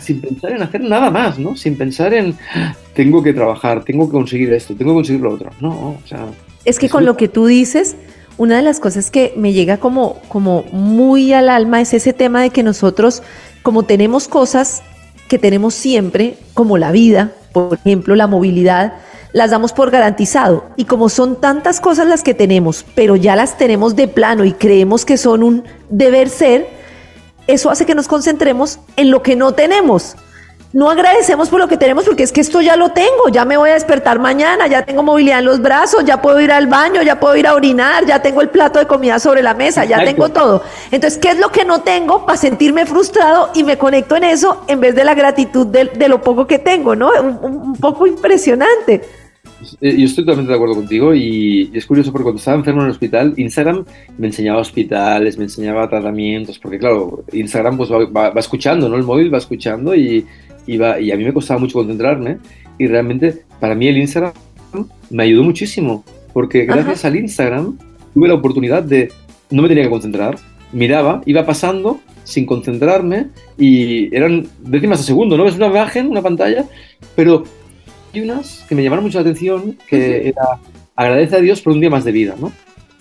[0.00, 1.56] sin pensar en hacer nada más, ¿no?
[1.56, 2.36] Sin pensar en,
[2.94, 5.50] tengo que trabajar, tengo que conseguir esto, tengo que conseguir lo otro.
[5.60, 6.26] No, o sea...
[6.64, 7.96] Es que con lo que tú dices,
[8.38, 12.42] una de las cosas que me llega como, como muy al alma es ese tema
[12.42, 13.22] de que nosotros,
[13.62, 14.82] como tenemos cosas
[15.28, 18.94] que tenemos siempre, como la vida, por ejemplo, la movilidad,
[19.34, 20.64] las damos por garantizado.
[20.76, 24.52] Y como son tantas cosas las que tenemos, pero ya las tenemos de plano y
[24.52, 26.68] creemos que son un deber ser,
[27.48, 30.14] eso hace que nos concentremos en lo que no tenemos.
[30.72, 33.56] No agradecemos por lo que tenemos porque es que esto ya lo tengo, ya me
[33.56, 37.02] voy a despertar mañana, ya tengo movilidad en los brazos, ya puedo ir al baño,
[37.02, 40.04] ya puedo ir a orinar, ya tengo el plato de comida sobre la mesa, ya
[40.04, 40.62] tengo todo.
[40.92, 44.62] Entonces, ¿qué es lo que no tengo para sentirme frustrado y me conecto en eso
[44.68, 47.10] en vez de la gratitud de, lo poco que tengo, ¿no?
[47.20, 49.23] un poco impresionante.
[49.80, 52.86] Eh, yo estoy totalmente de acuerdo contigo y, es curioso porque cuando estaba enfermo en
[52.86, 53.84] el hospital, Instagram
[54.18, 58.96] me enseñaba hospitales, me enseñaba tratamientos, porque claro, Instagram pues va, escuchando, ¿no?
[58.96, 60.26] El móvil va escuchando y,
[60.66, 62.38] y, y a mí me costaba mucho concentrarme
[62.78, 64.32] y realmente para mí el Instagram
[65.10, 67.78] me ayudó muchísimo porque gracias al Instagram
[68.12, 69.10] tuve la oportunidad de,
[69.50, 70.36] no me tenía que concentrar,
[70.72, 75.46] miraba, iba pasando sin concentrarme y eran décimas de segundo, ¿no?
[75.46, 76.64] Es una imagen, una pantalla,
[77.14, 77.44] pero
[78.20, 80.58] unas que me llamaron mucho la atención, que era
[80.96, 82.52] agradece a Dios por un día más de vida, ¿no?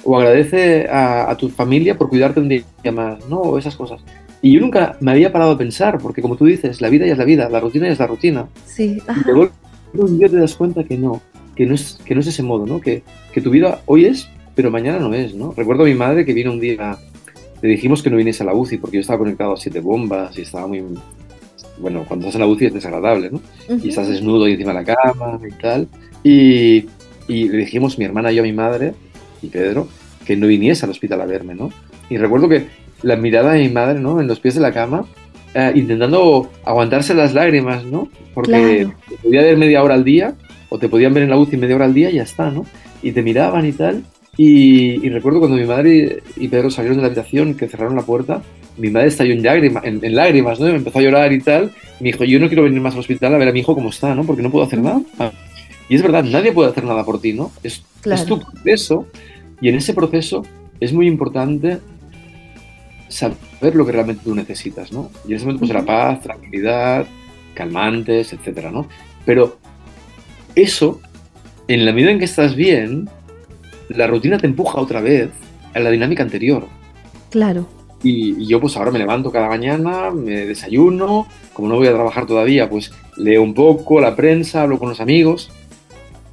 [0.03, 3.37] O agradece a, tu familia por cuidarte un día más, ¿no?
[3.39, 4.01] O esas cosas.
[4.41, 7.13] Y yo nunca me había parado a pensar, porque como tú dices, la vida ya
[7.13, 8.47] es la vida, la rutina ya es la rutina.
[8.65, 9.01] Sí.
[9.93, 11.21] Y un día te das cuenta que no,
[11.55, 12.81] que no es, que no es ese modo, ¿no?
[12.81, 15.53] Que, que tu vida hoy es, pero mañana no es, ¿no?
[15.55, 16.97] Recuerdo a mi madre que vino un día,
[17.61, 20.37] le dijimos que no viniese a la UCI porque yo estaba conectado a siete bombas
[20.37, 20.83] y estaba muy,
[21.77, 23.41] bueno, cuando estás en la UCI es desagradable, ¿no?
[23.83, 25.87] Y estás desnudo ahí encima de la cama y tal.
[26.23, 26.85] Y,
[27.27, 28.93] y, le dijimos, mi hermana y yo, a mi madre
[29.41, 29.87] y Pedro,
[30.25, 31.71] que no viniese al hospital a verme, ¿no?
[32.09, 32.67] Y recuerdo que
[33.01, 34.21] la mirada de mi madre, ¿no?
[34.21, 35.05] En los pies de la cama,
[35.53, 38.09] eh, intentando aguantarse las lágrimas, ¿no?
[38.33, 40.35] Porque te podía ver media hora al día,
[40.69, 42.65] o te podían ver en la UCI media hora al día y ya está, ¿no?
[43.01, 44.03] Y te miraban y tal.
[44.37, 48.01] Y, y recuerdo cuando mi madre y Pedro salieron de la habitación, que cerraron la
[48.01, 48.41] puerta,
[48.77, 50.67] mi madre estalló en, lágrimas, en, lágrimas, ¿no?
[50.67, 51.71] me empezó a llorar y tal.
[51.99, 53.89] me dijo, yo no quiero venir más al hospital a ver a mi hijo cómo
[53.89, 54.23] está, ¿no?
[54.23, 55.01] Porque no puedo hacer nada.
[55.89, 57.51] Y es verdad, nadie puede hacer nada por ti, ¿no?
[57.63, 59.07] Es, es tu proceso
[59.61, 60.45] y en ese proceso
[60.79, 61.79] es muy importante
[63.09, 65.11] saber lo que realmente tú necesitas, ¿no?
[65.27, 67.05] Y en ese momento pues paz, tranquilidad,
[67.53, 68.87] calmantes, etcétera, ¿no?
[69.25, 69.57] Pero
[70.55, 70.99] eso,
[71.67, 73.09] en la medida en que estás bien,
[73.89, 75.29] la rutina te empuja otra vez
[75.73, 76.67] a la dinámica anterior.
[77.29, 77.67] Claro.
[78.03, 82.25] Y, yo pues ahora me levanto cada mañana, me desayuno, como no voy a trabajar
[82.25, 85.49] todavía, pues leo un poco la prensa, hablo con los amigos,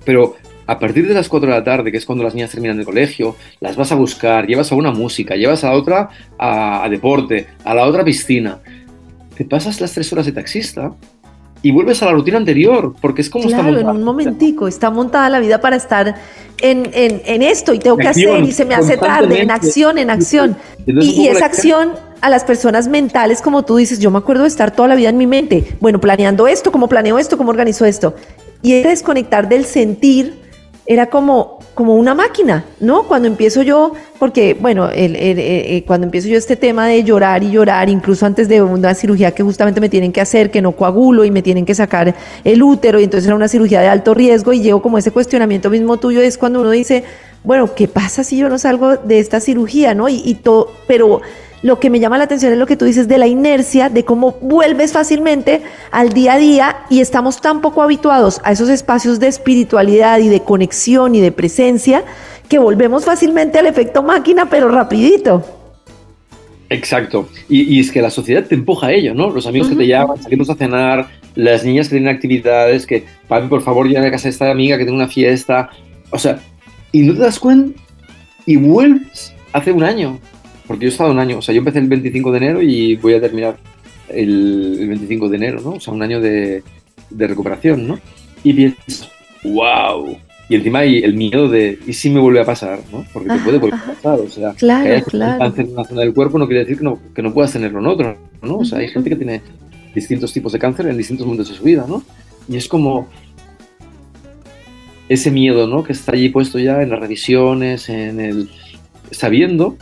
[0.05, 0.35] pero
[0.67, 2.85] a partir de las 4 de la tarde, que es cuando las niñas terminan de
[2.85, 6.89] colegio, las vas a buscar, llevas a una música, llevas a la otra a, a
[6.89, 8.59] deporte, a la otra piscina.
[9.37, 10.93] Te pasas las 3 horas de taxista
[11.63, 13.91] y vuelves a la rutina anterior, porque es como claro, está montada.
[13.93, 16.15] en un momentico, está montada la vida para estar
[16.61, 19.99] en, en, en esto y tengo que hacer y se me hace tarde, en acción,
[19.99, 20.57] en acción.
[20.87, 24.49] Y, y esa acción a las personas mentales, como tú dices, yo me acuerdo de
[24.49, 27.85] estar toda la vida en mi mente, bueno, planeando esto, cómo planeo esto, cómo organizo
[27.85, 28.15] esto.
[28.63, 30.40] Y es desconectar del sentir
[30.91, 33.05] era como, como una máquina, ¿no?
[33.05, 37.53] Cuando empiezo yo, porque, bueno, el, eh, cuando empiezo yo este tema de llorar y
[37.53, 41.25] llorar, incluso antes de una cirugía que justamente me tienen que hacer, que no coagulo
[41.25, 44.53] y me tienen que sacar el útero, y entonces era una cirugía de alto riesgo,
[44.53, 47.05] y llego como ese cuestionamiento mismo tuyo, es cuando uno dice,
[47.45, 50.09] bueno, ¿qué pasa si yo no salgo de esta cirugía, no?
[50.09, 51.21] Y, y todo, pero
[51.63, 54.05] lo que me llama la atención es lo que tú dices de la inercia, de
[54.05, 59.21] cómo vuelves fácilmente al día a día y estamos tan poco habituados a esos espacios
[59.21, 62.05] de espiritualidad y de conexión y de presencia
[62.49, 65.45] que volvemos fácilmente al efecto máquina, pero rapidito.
[66.69, 67.29] Exacto.
[67.49, 69.31] Y, es que la sociedad te empuja a ello, ¿no?
[69.31, 73.49] Los amigos que te llaman, salimos a cenar, las niñas que tienen actividades, que, papi,
[73.49, 75.71] por favor, llévame a casa de esta amiga que tiene una fiesta.
[76.11, 76.41] O sea,
[76.93, 77.81] y no te das cuenta
[78.47, 80.19] y vuelves hace un año
[80.71, 82.95] porque yo he estado un año, o sea, yo empecé el 25 de enero y
[82.95, 83.57] voy a terminar
[84.09, 85.71] el, 25 de enero, ¿no?
[85.71, 86.63] O sea, un año de,
[87.11, 87.99] recuperación, ¿no?
[88.45, 89.11] Y piensas,
[89.43, 90.17] wow.
[90.49, 92.79] Y encima hay el miedo de, ¿y si me vuelve a pasar?
[92.93, 93.05] ¿no?
[93.13, 95.41] Porque te puede volver a pasar, o sea, claro, que claro.
[95.41, 97.81] cáncer en una zona del cuerpo no quiere decir que no, que no puedas tenerlo
[97.81, 98.59] en otro, ¿no?
[98.59, 99.43] O sea, hay gente que tiene
[99.93, 102.05] distintos tipos de cáncer en distintos momentos de su vida, ¿no?
[102.49, 103.09] Y es como
[105.09, 105.83] ese miedo, ¿no?
[105.83, 108.49] Que está allí puesto ya en las revisiones, en el...
[109.11, 109.77] sabiendo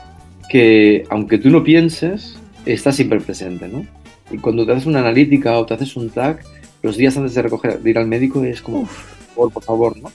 [0.48, 3.86] que aunque tú no pienses, está siempre presente, ¿no?
[4.30, 6.44] Y cuando te haces una analítica o te haces un TAC,
[6.82, 8.88] los días antes de, recoger, ir al médico es como,
[9.34, 10.10] por, por favor, ¿no?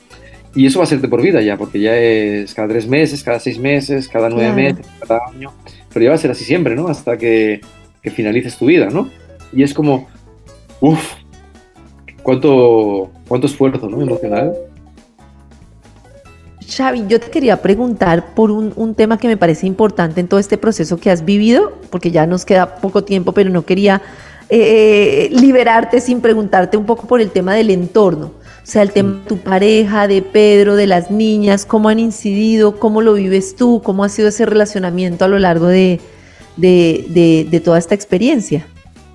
[0.56, 3.24] Y eso va a ser de por vida ya, porque ya es cada tres meses,
[3.24, 5.52] cada seis meses, cada nueve meses, cada año.
[5.92, 6.88] Pero ya va a ser así siempre, ¿no?
[6.88, 7.62] Hasta que,
[8.04, 9.10] que finalices tu vida, ¿no?
[9.52, 10.08] Y es como,
[10.80, 11.16] uff,
[12.22, 14.02] cuánto, cuánto esfuerzo, ¿no?
[14.02, 14.54] Emocional
[16.68, 20.58] Xavi, yo te quería preguntar por un, tema que me parece importante en todo este
[20.58, 24.02] proceso que has vivido, porque ya nos queda poco tiempo, pero no quería
[24.50, 28.28] eh, liberarte sin preguntarte un poco por el tema del entorno.
[28.28, 32.80] O sea, el tema de tu pareja, de Pedro, de las niñas, cómo han incidido,
[32.80, 36.00] cómo lo vives tú, cómo ha sido ese relacionamiento a lo largo de
[37.64, 38.66] toda esta experiencia.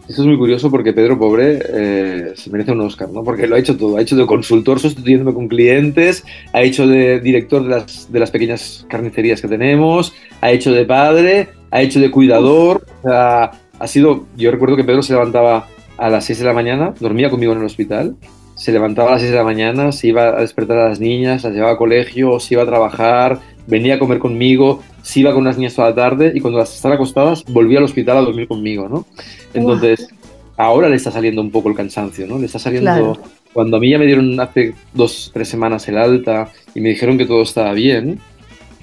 [0.09, 3.23] Eso es muy curioso porque Pedro Pobre eh, se merece un Oscar, ¿no?
[3.23, 3.99] Porque lo ha hecho todo.
[3.99, 8.31] Ha hecho de consultor sustituyéndome con clientes, ha hecho de director de las, de las
[8.31, 12.87] pequeñas carnicerías que tenemos, ha hecho de padre, ha hecho de cuidador.
[13.03, 14.25] O sea, ha sido.
[14.35, 15.68] Yo recuerdo que Pedro se levantaba
[15.99, 18.16] a las 6 de la mañana, dormía conmigo en el hospital,
[18.59, 21.44] se levantaba a las 6 de la mañana, se iba a despertar a las niñas,
[21.44, 25.42] las llevaba a colegio, se iba a trabajar, venía a comer conmigo, se iba con
[25.42, 28.49] unas niñas toda la tarde y cuando las estaban acostadas volvía al hospital a dormir
[28.49, 29.07] conmigo, ¿no?
[29.55, 30.09] Entonces,
[30.57, 32.38] ahora le está saliendo un poco el cansancio, ¿no?
[32.38, 33.18] Le está saliendo...
[33.53, 37.16] Cuando a mí ya me dieron hace dos, tres semanas el alta y me dijeron
[37.16, 38.21] que todo estaba bien,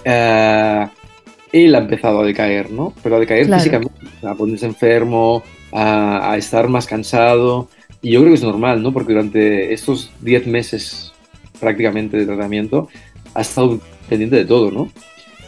[0.04, 0.88] eh,
[1.52, 2.94] él ha empezado a decaer, ¿no?
[3.04, 7.70] Pero a decaer físicamente, a ponerse enfermo, a, a, estar más cansado.
[8.06, 8.94] Y yo creo que es normal, ¿no?
[8.94, 11.12] Porque durante estos diez meses
[11.60, 12.88] prácticamente de tratamiento
[13.34, 14.92] ha estado pendiente de todo, ¿no?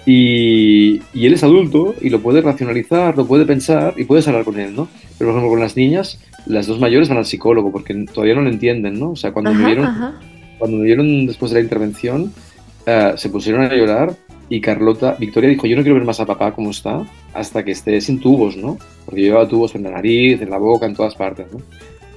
[0.07, 4.59] Y, él es adulto y lo puede racionalizar, lo puede pensar y puedes hablar con
[4.59, 4.87] él, ¿no?
[5.19, 8.41] Pero, por ejemplo, con las niñas, las dos mayores van al psicólogo porque todavía no
[8.41, 9.11] lo entienden, ¿no?
[9.11, 10.15] O sea, cuando, me, vieron,
[10.57, 12.33] cuando me vieron después de la intervención,
[12.87, 14.15] eh, se pusieron a llorar
[14.49, 17.73] y Carlota, Victoria dijo, yo no quiero ver más a papá como está hasta que
[17.73, 18.79] esté sin tubos, ¿no?
[19.05, 21.59] Porque llevaba tubos en la nariz, en la boca, en todas partes, ¿no?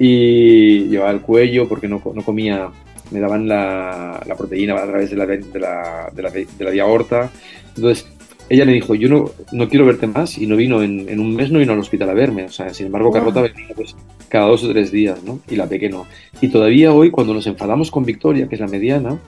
[0.00, 2.70] Y llevaba el cuello porque no, no comía
[3.10, 6.70] me daban la, la proteína a través de la, de la, de la, de la
[6.70, 7.30] vía aorta.
[7.74, 8.06] Entonces,
[8.48, 11.34] ella me dijo, yo no, no quiero verte más y no vino en, en, un
[11.34, 12.44] mes, no vino al hospital a verme.
[12.44, 13.94] O sea, sin embargo, Carlota venía pues,
[14.28, 15.40] cada dos o tres días, ¿no?
[15.48, 16.06] Y la pequeña no.
[16.40, 19.18] Y todavía hoy, cuando nos enfadamos con Victoria, que es la mediana,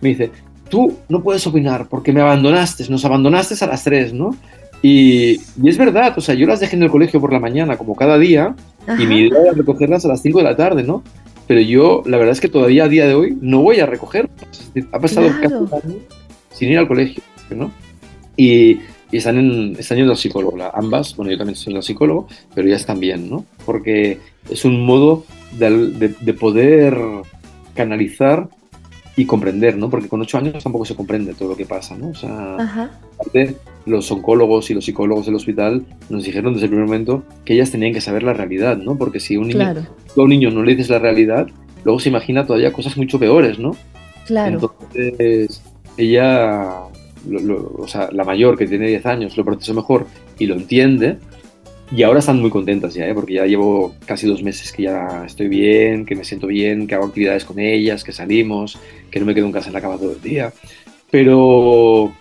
[0.00, 0.30] me dice,
[0.68, 4.36] tú no puedes opinar porque me abandonaste, nos abandonaste a las tres, ¿no?
[4.80, 7.76] Y, y, es verdad, o sea, yo las dejé en el colegio por la mañana,
[7.76, 8.54] como cada día,
[8.98, 11.02] y mi idea era recogerlas a las 5 de la tarde, ¿no?
[11.48, 14.28] pero yo la verdad es que todavía a día de hoy no voy a recoger.
[14.92, 15.96] Ha pasado casi un año
[16.52, 17.72] sin ir al colegio, ¿no?
[18.36, 20.58] Y, y están, en, están yendo al psicólogo.
[20.74, 23.46] ambas, bueno, yo también yendo al psicólogo, pero ellas también, ¿no?
[23.64, 24.18] Porque
[24.50, 26.98] es un modo de, de, poder
[27.74, 28.48] canalizar
[29.16, 29.88] y comprender, ¿no?
[29.88, 32.10] Porque con ocho años tampoco se comprende todo lo que pasa, ¿no?
[32.10, 32.56] O sea,
[33.14, 33.56] aparte,
[33.88, 37.70] los oncólogos y los psicólogos del hospital nos dijeron desde el primer momento que ellas
[37.70, 38.96] tenían que saber la realidad, ¿no?
[38.96, 41.48] Porque si un niño, a un niño no le dices la realidad,
[41.84, 43.76] luego se imagina todavía cosas mucho peores, ¿no?
[44.26, 44.54] Claro.
[44.54, 45.62] Entonces,
[45.96, 46.82] ella,
[47.78, 50.06] o sea, la mayor que tiene 10 años, lo procesó mejor
[50.38, 51.18] y lo entiende,
[51.90, 53.14] y ahora están muy contentas ya, ¿eh?
[53.14, 56.94] porque ya llevo casi dos meses que ya estoy bien, que me siento bien, que
[56.94, 58.78] hago actividades con ellas, que salimos,
[59.10, 60.52] que no me quedo en casa en la cama todo el día.
[61.10, 62.12] Pero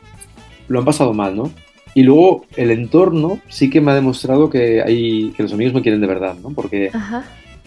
[0.67, 1.51] lo han pasado mal, ¿no?
[1.93, 5.81] Y luego el entorno sí que me ha demostrado que, hay, que los amigos me
[5.81, 6.51] quieren de verdad, ¿no?
[6.51, 6.91] Porque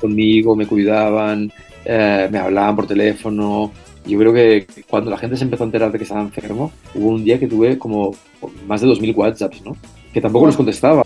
[0.00, 1.52] conmigo me cuidaban,
[1.84, 3.72] eh, me hablaban por teléfono.
[4.06, 7.08] Yo creo que cuando la gente se empezó a enterar de que estaba enfermo, hubo
[7.08, 8.14] un día que tuve como
[8.66, 9.76] más de 2.000 WhatsApps, ¿no?
[10.12, 11.04] Que tampoco los contestaba,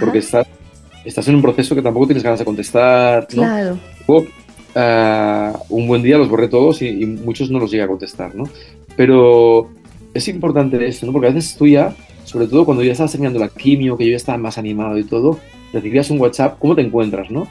[0.00, 0.46] porque, estás,
[1.04, 3.42] estás en un proceso que tampoco tienes ganas de contestar, ¿no?
[3.42, 3.78] Claro.
[4.74, 8.44] Eh, un buen día los borré todos y, muchos no los llegué a contestar, ¿no?
[8.96, 9.70] Pero
[10.14, 11.12] es importante esto, ¿no?
[11.12, 11.94] Porque a veces tú ya,
[12.24, 15.04] sobre todo cuando ya estabas terminando la quimio, que yo ya estaba más animado y
[15.04, 15.38] todo,
[15.72, 17.48] recibías un WhatsApp, ¿cómo te encuentras, no?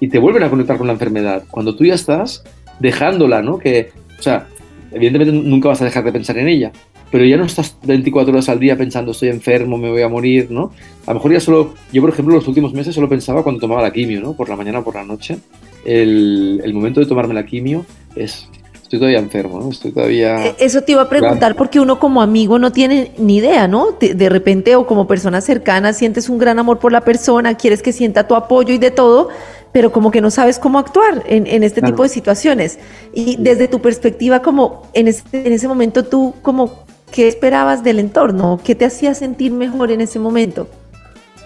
[0.00, 1.44] Y te vuelven a conectar con la enfermedad.
[1.50, 2.44] Cuando tú ya estás
[2.80, 3.58] dejándola, ¿no?
[3.58, 4.48] Que, o sea,
[4.90, 6.72] evidentemente nunca vas a dejar de pensar en ella,
[7.10, 10.50] pero ya no estás 24 horas al día pensando estoy enfermo, me voy a morir,
[10.50, 10.72] ¿no?
[11.06, 13.82] A lo mejor ya solo, yo por ejemplo los últimos meses solo pensaba cuando tomaba
[13.82, 14.34] la quimio, ¿no?
[14.34, 15.38] Por la mañana o por la noche.
[15.84, 17.84] El, el momento de tomarme la quimio
[18.16, 18.48] es
[18.92, 19.70] estoy todavía enfermo, ¿no?
[19.70, 20.48] Estoy todavía...
[20.48, 23.96] E, eso te iba a preguntar porque uno como amigo no tiene ni idea, ¿no?
[23.98, 27.92] De, repente o como persona cercana sientes un gran amor por la persona, quieres que
[27.92, 29.30] sienta tu apoyo y de todo,
[29.72, 32.78] pero como que no sabes cómo actuar en, en este tipo de situaciones.
[33.14, 37.98] Y desde tu perspectiva, como en ese, en ese momento tú, como, ¿qué esperabas del
[37.98, 38.60] entorno?
[38.62, 40.68] ¿Qué te hacía sentir mejor en ese momento?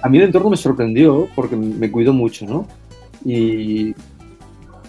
[0.03, 2.67] A mí el entorno me sorprendió porque me cuidó mucho, ¿no?
[3.25, 3.95] Y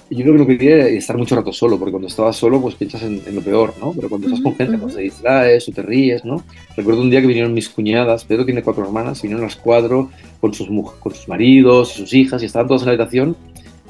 [0.09, 2.75] yo creo que que quería era estar mucho rato solo, porque cuando estabas solo, pues
[2.75, 3.93] piensas en, lo peor, ¿no?
[3.93, 6.43] Pero cuando estás con gente, pues te distraes o te ríes, ¿no?
[6.75, 10.53] Recuerdo un día que vinieron mis cuñadas, Pedro tiene cuatro hermanas, vinieron las cuatro con
[10.53, 10.67] sus,
[10.99, 13.35] con sus maridos sus hijas y estaban todas en la habitación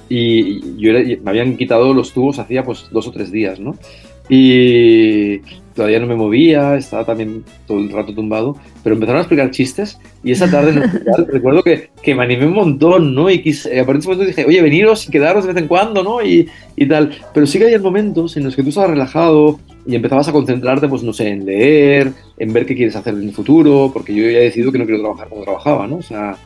[0.09, 3.75] y yo me habían quitado los tubos hacía pues dos o tres días, ¿no?
[4.29, 5.39] Y
[5.77, 9.99] todavía no me movía, estaba también todo el rato tumbado, pero empezaron a explicar chistes
[10.23, 13.29] y esa tarde en el hospital recuerdo que, que, me animé un montón, ¿no?
[13.29, 15.67] Y quise, a partir de ese momento dije, oye, veniros y quedaros de vez en
[15.67, 16.21] cuando, ¿no?
[16.23, 17.11] Y, y tal.
[17.31, 20.87] Pero sí que hay momentos en los que tú estabas relajado y empezabas a concentrarte,
[20.87, 24.23] pues no sé, en leer, en ver qué quieres hacer en el futuro, porque yo
[24.23, 25.97] ya he decidido que no quiero trabajar como trabajaba, ¿no?
[25.97, 26.37] O sea,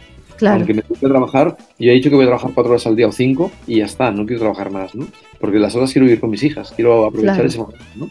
[0.49, 3.07] aunque me gusta trabajar, yo he dicho que voy a trabajar cuatro horas al día
[3.07, 5.07] o cinco y ya está, no quiero trabajar más, ¿no?
[5.39, 8.09] Porque las horas quiero vivir con mis hijas, quiero aprovechar ese momento, ¿no?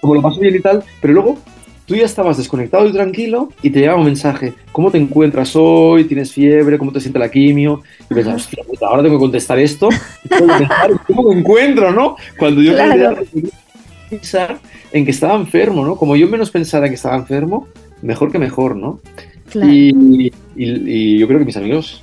[0.00, 1.38] Como lo paso bien y tal, pero luego
[1.86, 6.04] tú ya estabas desconectado y tranquilo y te llegaba un mensaje, ¿cómo te encuentras hoy?
[6.04, 6.78] ¿Tienes fiebre?
[6.78, 7.82] ¿Cómo te siente la quimio?
[8.10, 9.88] Y pensabas, hostia puta, ahora tengo que contestar esto.
[11.06, 12.16] ¿Cómo me encuentro, no?
[12.38, 13.22] Cuando yo claro.
[14.08, 14.58] pensar
[14.92, 15.96] en que estaba enfermo, ¿no?
[15.96, 17.68] Como yo menos pensara que estaba enfermo,
[18.02, 19.00] mejor que mejor, ¿no?
[19.54, 20.30] Y,
[21.18, 22.02] yo creo que mis amigos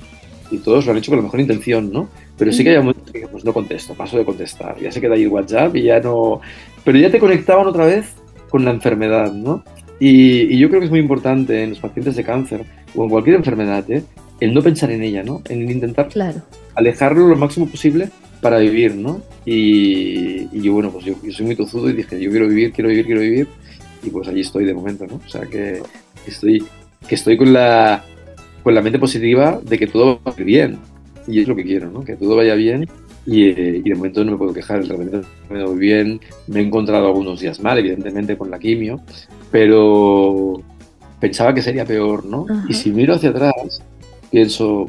[0.50, 2.08] y todos lo han hecho con la mejor intención, ¿no?
[2.36, 4.76] Pero sí que hay momentos que pues no contesto, paso de contestar.
[4.80, 6.40] Ya se queda ahí el WhatsApp y ya no...
[6.84, 8.06] Pero ya te conectaban otra vez
[8.48, 9.62] con la enfermedad, ¿no?
[10.00, 13.36] Y, yo creo que es muy importante en los pacientes de cáncer o en cualquier
[13.36, 14.02] enfermedad, ¿eh?
[14.40, 15.42] el no pensar en ella, ¿no?
[15.48, 16.40] En intentar claro.
[16.74, 18.08] alejarlo lo máximo posible
[18.40, 19.20] para vivir, ¿no?
[19.44, 22.88] Y, yo, bueno, pues yo, yo, soy muy tozudo y dije, yo quiero vivir, quiero
[22.88, 23.48] vivir, quiero vivir.
[24.02, 25.20] Y pues allí estoy de momento, ¿no?
[25.24, 25.82] O sea que
[26.26, 26.64] estoy
[27.06, 28.04] que estoy con la,
[28.62, 30.78] con la mente positiva de que todo va a ir bien.
[31.26, 32.02] Y es lo que quiero, ¿no?
[32.02, 32.88] Que todo vaya bien.
[33.26, 36.20] Y, eh, y de momento no me puedo quejar, el tratamiento me muy bien.
[36.46, 39.00] Me he encontrado algunos días mal, evidentemente, con la quimio,
[39.50, 40.62] pero
[41.20, 42.46] pensaba que sería peor, ¿no?
[42.68, 43.82] Y si miro hacia atrás,
[44.30, 44.86] pienso,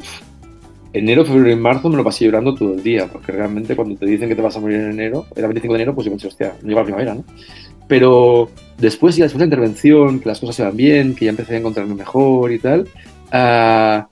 [0.92, 4.06] enero, febrero y marzo me lo pasé llorando todo el día, porque realmente cuando te
[4.06, 6.28] dicen que te vas a morir en enero, era 25 de enero, pues yo pensé,
[6.28, 7.24] hostia, no llega la primavera, ¿no?
[7.86, 8.50] Pero
[8.82, 11.54] después, ya después de la intervención, que las cosas se van bien, que ya empecé
[11.54, 14.04] a encontrarme mejor y tal, uh,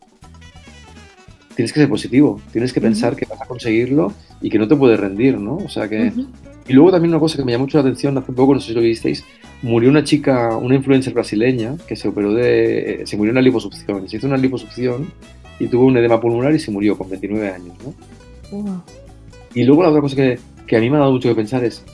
[1.56, 4.76] tienes que ser positivo, tienes que pensar que vas a conseguirlo y que no te
[4.76, 5.56] puedes rendir, ¿no?
[5.56, 6.12] O sea que...
[6.68, 8.68] Y luego también una cosa que me llamó mucho la atención hace poco, no sé
[8.68, 9.24] si lo visteis,
[9.62, 13.02] murió una chica, una influencer brasileña que se operó de...
[13.06, 15.12] se murió en una liposucción, se hizo una liposucción
[15.58, 17.74] y tuvo un edema pulmonar y se murió con 29 años,
[18.52, 18.84] ¿no?
[19.52, 20.38] Y luego la otra cosa que,
[20.68, 21.84] que a mí me ha dado mucho que pensar es,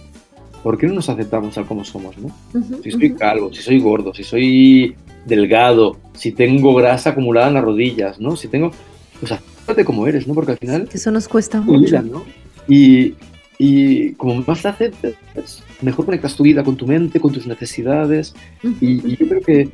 [0.67, 2.35] ¿por qué no nos aceptamos tal como somos, no?
[2.83, 7.63] si soy calvo, si soy gordo, si soy delgado, si tengo grasa acumulada en las
[7.63, 8.35] rodillas, ¿no?
[8.35, 8.73] Si tengo,
[9.21, 10.35] pues acéptate como eres, ¿no?
[10.35, 10.89] Porque al final...
[10.93, 12.03] Eso nos cuesta mucho.
[12.03, 12.25] ¿no?
[12.67, 13.15] Y,
[13.59, 15.15] y como más te aceptes,
[15.83, 18.35] mejor conectas tu vida con tu mente, con tus necesidades.
[18.81, 19.69] y, yo creo que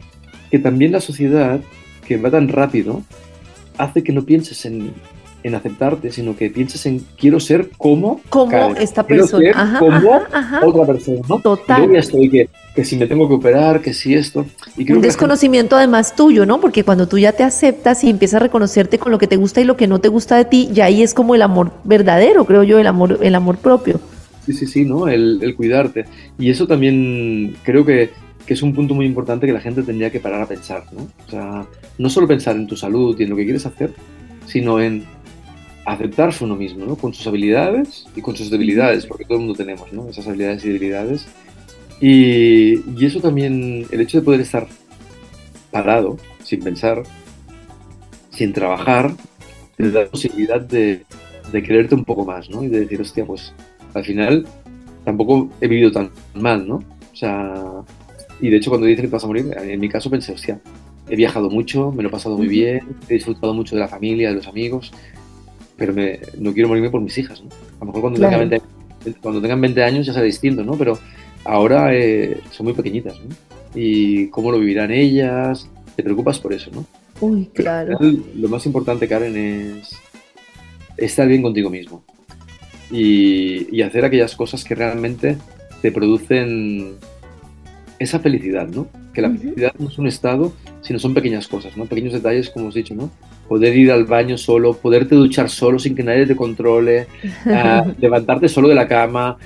[0.52, 1.62] que también la sociedad,
[2.06, 3.02] que va tan rápido,
[3.78, 4.92] hace que no pienses en,
[5.42, 10.22] en aceptarte, sino que pienses en quiero ser como, como esta persona, ajá, como
[10.62, 11.38] otra persona, ¿no?
[11.40, 11.86] Total.
[11.86, 14.46] Yo ya estoy que, que, si me tengo que operar, que si esto.
[14.76, 16.60] Y Un desconocimiento además tuyo, ¿no?
[16.60, 19.60] Porque cuando tú ya te aceptas y empiezas a reconocerte con lo que te gusta
[19.60, 22.44] y lo que no te gusta de ti, ya ahí es como el amor verdadero,
[22.44, 24.00] creo yo, el amor, el amor propio.
[24.46, 25.08] Sí, sí, sí, ¿no?
[25.08, 26.04] El, el cuidarte.
[26.38, 28.10] Y eso también creo que,
[28.46, 31.08] que es un punto muy importante que la gente tendría que parar a pensar, ¿no?
[31.26, 31.66] O sea,
[31.98, 33.92] no solo pensar en tu salud y en lo que quieres hacer,
[34.46, 35.04] sino en
[35.84, 36.96] aceptarse uno mismo, ¿no?
[36.96, 40.08] Con sus habilidades y con sus debilidades, porque todo el mundo tenemos, ¿no?
[40.08, 41.26] Esas habilidades y debilidades.
[42.00, 44.66] Y, y eso también, el hecho de poder estar
[45.70, 47.02] parado, sin pensar,
[48.30, 49.12] sin trabajar,
[49.76, 51.04] te da la posibilidad de,
[51.50, 52.62] de quererte un poco más, ¿no?
[52.62, 53.52] Y de decir, hostia, pues
[53.94, 54.46] al final
[55.04, 56.76] tampoco he vivido tan mal, ¿no?
[56.76, 57.54] O sea,
[58.40, 60.60] y de hecho cuando dicen que te vas a morir, en mi caso pensé, hostia,
[61.08, 64.30] he viajado mucho, me lo he pasado muy bien, he disfrutado mucho de la familia,
[64.30, 64.92] de los amigos,
[65.82, 67.48] pero me, no quiero morirme por mis hijas, ¿no?
[67.50, 68.38] A lo mejor cuando, claro.
[68.38, 68.62] tengan,
[69.02, 70.76] 20, cuando tengan 20 años ya será distinto, ¿no?
[70.76, 70.96] Pero
[71.44, 73.34] ahora eh, son muy pequeñitas, ¿no?
[73.74, 76.86] Y cómo lo vivirán ellas, te preocupas por eso, ¿no?
[77.20, 77.98] Uy, claro.
[77.98, 79.90] Final, lo más importante, Karen, es
[80.96, 82.04] estar bien contigo mismo
[82.88, 85.36] y, y, hacer aquellas cosas que realmente
[85.80, 86.94] te producen
[87.98, 88.86] esa felicidad, ¿no?
[89.12, 89.38] Que la uh -huh.
[89.38, 91.86] felicidad no es un estado, sino son pequeñas cosas, ¿no?
[91.86, 93.10] Pequeños detalles, como os he dicho, ¿no?
[93.48, 97.06] Poder ir al baño solo, poderte duchar solo sin que nadie te controle,
[97.44, 99.36] uh, levantarte solo de la cama,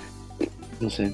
[0.81, 1.13] no sé,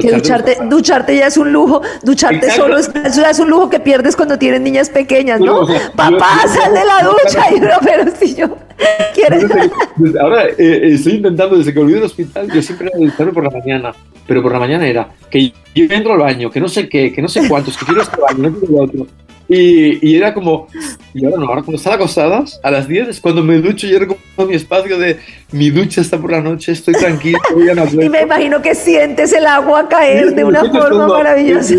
[0.00, 2.62] que ducharte, ducharte ya es un lujo, ducharte Exacto.
[2.62, 5.62] solo es, ya es un lujo que pierdes cuando tienes niñas pequeñas, ¿no?
[5.62, 8.56] no Papá, yo, sal de la ducha, y no, pero si yo
[9.14, 9.44] quieres.
[10.20, 13.50] Ahora eh, estoy intentando, desde que volví del hospital, yo siempre era ducharme por la
[13.50, 13.94] mañana,
[14.26, 17.22] pero por la mañana era que yo entro al baño, que no sé qué, que
[17.22, 19.06] no sé cuántos, que quiero este baño, no quiero el otro.
[19.48, 20.66] Y, y, era como,
[21.14, 23.94] y ahora no, ahora cuando están acostadas, a las 10 es cuando me ducho y
[23.94, 25.20] era como mi espacio de
[25.52, 27.38] mi ducha está por la noche, estoy tranquilo.
[27.76, 31.74] No y me imagino que sientes el agua caer de una forma maravillosa.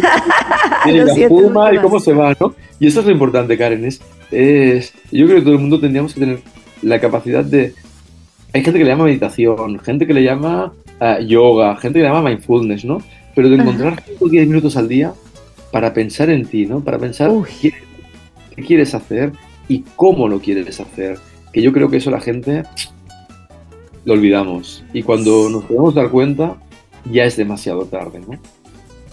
[0.85, 2.55] Y, la espuma y cómo se va, ¿no?
[2.79, 4.01] Y eso es lo importante, Karen, es,
[4.31, 6.39] es, yo creo que todo el mundo tendríamos que tener
[6.81, 7.73] la capacidad de...
[8.53, 12.09] Hay gente que le llama meditación, gente que le llama uh, yoga, gente que le
[12.09, 13.01] llama mindfulness, ¿no?
[13.35, 15.13] Pero de encontrar 5 o 10 minutos al día
[15.71, 16.81] para pensar en ti, ¿no?
[16.81, 17.73] Para pensar qué,
[18.55, 19.31] qué, quieres hacer
[19.67, 21.19] y cómo lo quieres hacer.
[21.51, 22.63] Que yo creo que eso la gente
[24.05, 24.83] lo olvidamos.
[24.93, 26.55] Y cuando nos podemos dar cuenta,
[27.11, 28.39] ya es demasiado tarde, ¿no?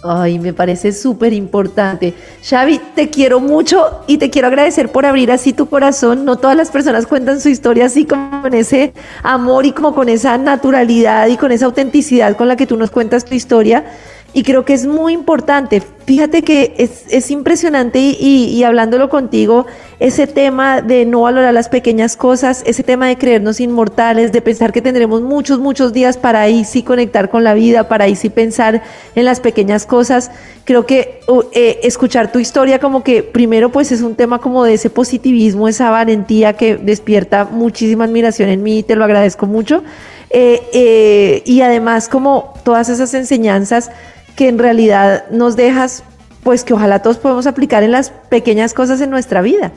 [0.06, 2.12] Ay, me parece súper importante.
[2.42, 6.26] Xavi, te quiero mucho y te quiero agradecer por abrir así tu corazón.
[6.26, 8.92] No todas las personas cuentan su historia así como con ese
[9.22, 12.90] amor y como con esa naturalidad y con esa autenticidad con la que tú nos
[12.90, 13.86] cuentas tu historia
[14.34, 15.80] y creo que es muy importante.
[16.06, 19.64] Fíjate que es, es impresionante y, y, hablándolo contigo,
[20.00, 24.72] ese tema de no valorar las pequeñas cosas, ese tema de creernos inmortales, de pensar
[24.72, 28.28] que tendremos muchos, muchos días para ahí sí conectar con la vida, para ahí sí
[28.28, 28.82] pensar
[29.14, 30.32] en las pequeñas cosas.
[30.64, 34.64] Creo que uh, eh, escuchar tu historia como que primero pues es un tema como
[34.64, 39.84] de ese positivismo, esa valentía que despierta muchísima admiración en mí te lo agradezco mucho.
[40.30, 43.92] Eh, eh, y además como todas esas enseñanzas
[44.36, 46.04] que en realidad nos dejas,
[46.42, 49.72] pues que ojalá todos podamos aplicar en las pequeñas cosas en nuestra vida.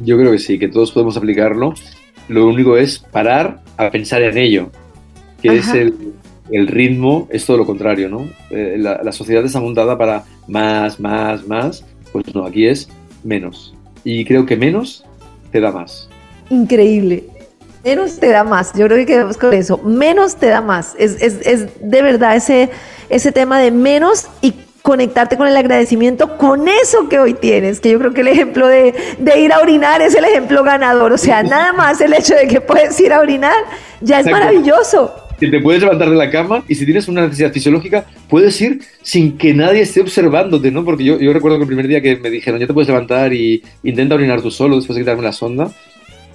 [0.00, 1.74] Yo creo que sí, que todos podemos aplicarlo.
[2.28, 4.70] Lo único es parar a pensar en ello,
[5.40, 5.58] que Ajá.
[5.58, 5.94] es el,
[6.50, 8.28] el, ritmo, es todo lo contrario, ¿no?
[8.50, 12.88] Eh, la, la, sociedad está montada para más, más, más, pues no, aquí es
[13.22, 13.74] menos.
[14.04, 15.04] Y creo que menos
[15.52, 16.08] te da más.
[16.50, 17.35] Increíble
[17.86, 18.72] menos te da más.
[18.74, 19.78] Yo creo que quedamos con eso.
[19.78, 20.96] Menos te da más.
[20.98, 22.68] Es, es, es de verdad ese,
[23.08, 27.90] ese tema de menos y conectarte con el agradecimiento con eso que hoy tienes, que
[27.90, 31.18] yo creo que el ejemplo de, de, ir a orinar es el ejemplo ganador, o
[31.18, 33.56] sea, nada más el hecho de que puedes ir a orinar
[34.00, 34.46] ya es Exacto.
[34.46, 35.14] maravilloso.
[35.40, 38.80] Que te puedes levantar de la cama y si tienes una necesidad fisiológica, puedes ir
[39.02, 40.84] sin que nadie esté observándote, ¿no?
[40.84, 43.32] Porque yo, yo recuerdo que el primer día que me dijeron, ya te puedes levantar
[43.32, 45.72] y intenta orinar tú solo después de quitarme la sonda,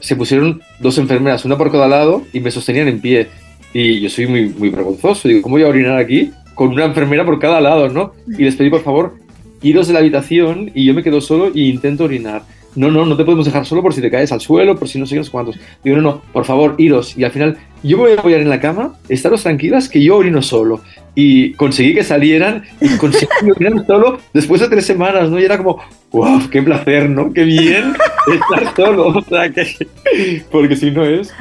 [0.02, 3.28] se pusieron dos enfermeras, una por cada lado, y me sostenían en pie.
[3.74, 5.28] Y yo soy muy, muy vergonzoso.
[5.28, 6.32] Digo, ¿cómo voy a orinar aquí?
[6.56, 8.12] Con una enfermera por cada lado, ¿no?
[8.28, 9.16] Y les pedí, por favor,
[9.62, 12.44] iros de la habitación y yo me quedo solo e intento orinar.
[12.76, 14.98] No, no, no te podemos dejar solo por si te caes al suelo, por si
[14.98, 15.60] no sé qué cuántos.
[15.84, 17.18] Digo, no, no, por favor, iros.
[17.18, 20.16] Y al final, yo me voy a apoyar en la cama, estaros tranquilas que yo
[20.16, 20.82] orino solo.
[21.14, 25.40] Y conseguí que salieran y conseguí orinar solo después de tres semanas, ¿no?
[25.40, 25.82] Y era como,
[26.12, 27.34] wow, qué placer, ¿no?
[27.34, 27.94] Qué bien
[28.34, 29.08] estar solo.
[29.08, 31.34] O sea, que, porque si no es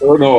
[0.00, 0.38] no,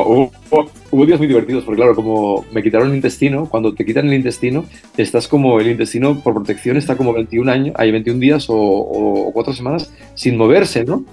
[0.90, 4.14] hubo, días muy divertidos, porque claro, como me quitaron el intestino, cuando te quitan el
[4.14, 4.64] intestino,
[4.96, 9.32] estás como, el intestino por protección está como 21 años, hay 21 días o, o,
[9.32, 11.04] cuatro semanas sin moverse, ¿no?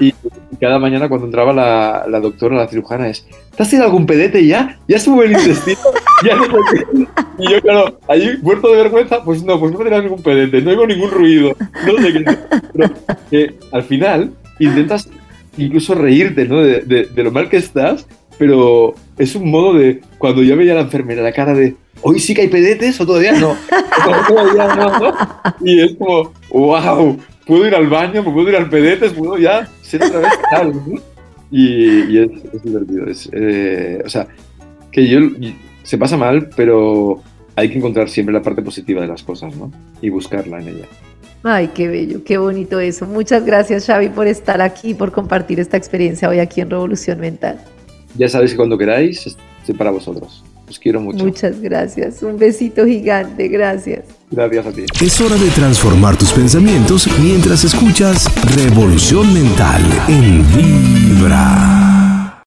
[0.00, 0.14] Y,
[0.60, 3.24] cada mañana cuando entraba la, la, doctora, la cirujana, es,
[3.56, 4.80] ¿te has tenido algún pedete ya?
[4.88, 5.78] ¿Ya se mueve el intestino?
[6.24, 6.44] ¿Ya no
[7.38, 10.70] y yo, claro, ahí muerto de vergüenza, pues no, pues no tenía ningún pedete, no
[10.70, 11.54] oigo ningún ruido,
[11.86, 12.24] no sé qué.
[13.30, 15.08] Pero al final intentas
[15.58, 16.60] incluso reírte, ¿no?
[16.60, 18.06] De, de, lo mal que estás,
[18.38, 22.18] pero es un modo de, cuando yo veía a la enfermera, la cara de, hoy
[22.20, 23.56] sí que hay pedetes o todavía no.
[24.28, 25.14] todavía no.
[25.60, 29.68] Y es como, wow, puedo ir al baño, me puedo ir al pedetes, puedo ya
[29.82, 31.00] ser otra vez tal, ¿no?
[31.50, 33.06] Y, es, es, divertido.
[33.06, 34.28] Es, eh, o sea,
[34.92, 35.20] que yo,
[35.82, 37.22] se pasa mal, pero
[37.56, 39.72] hay que encontrar siempre la parte positiva de las cosas, ¿no?
[40.00, 40.84] Y buscarla en ella.
[41.42, 43.06] Ay, qué bello, qué bonito eso.
[43.06, 47.58] Muchas gracias, Xavi, por estar aquí, por compartir esta experiencia hoy aquí en Revolución Mental.
[48.16, 50.44] Ya sabéis que cuando queráis, estoy para vosotros.
[50.68, 51.24] Os quiero mucho.
[51.24, 52.22] Muchas gracias.
[52.22, 53.48] Un besito gigante.
[53.48, 54.04] Gracias.
[54.30, 54.84] Gracias a ti.
[55.00, 61.87] Es hora de transformar tus pensamientos mientras escuchas Revolución Mental en Vibra.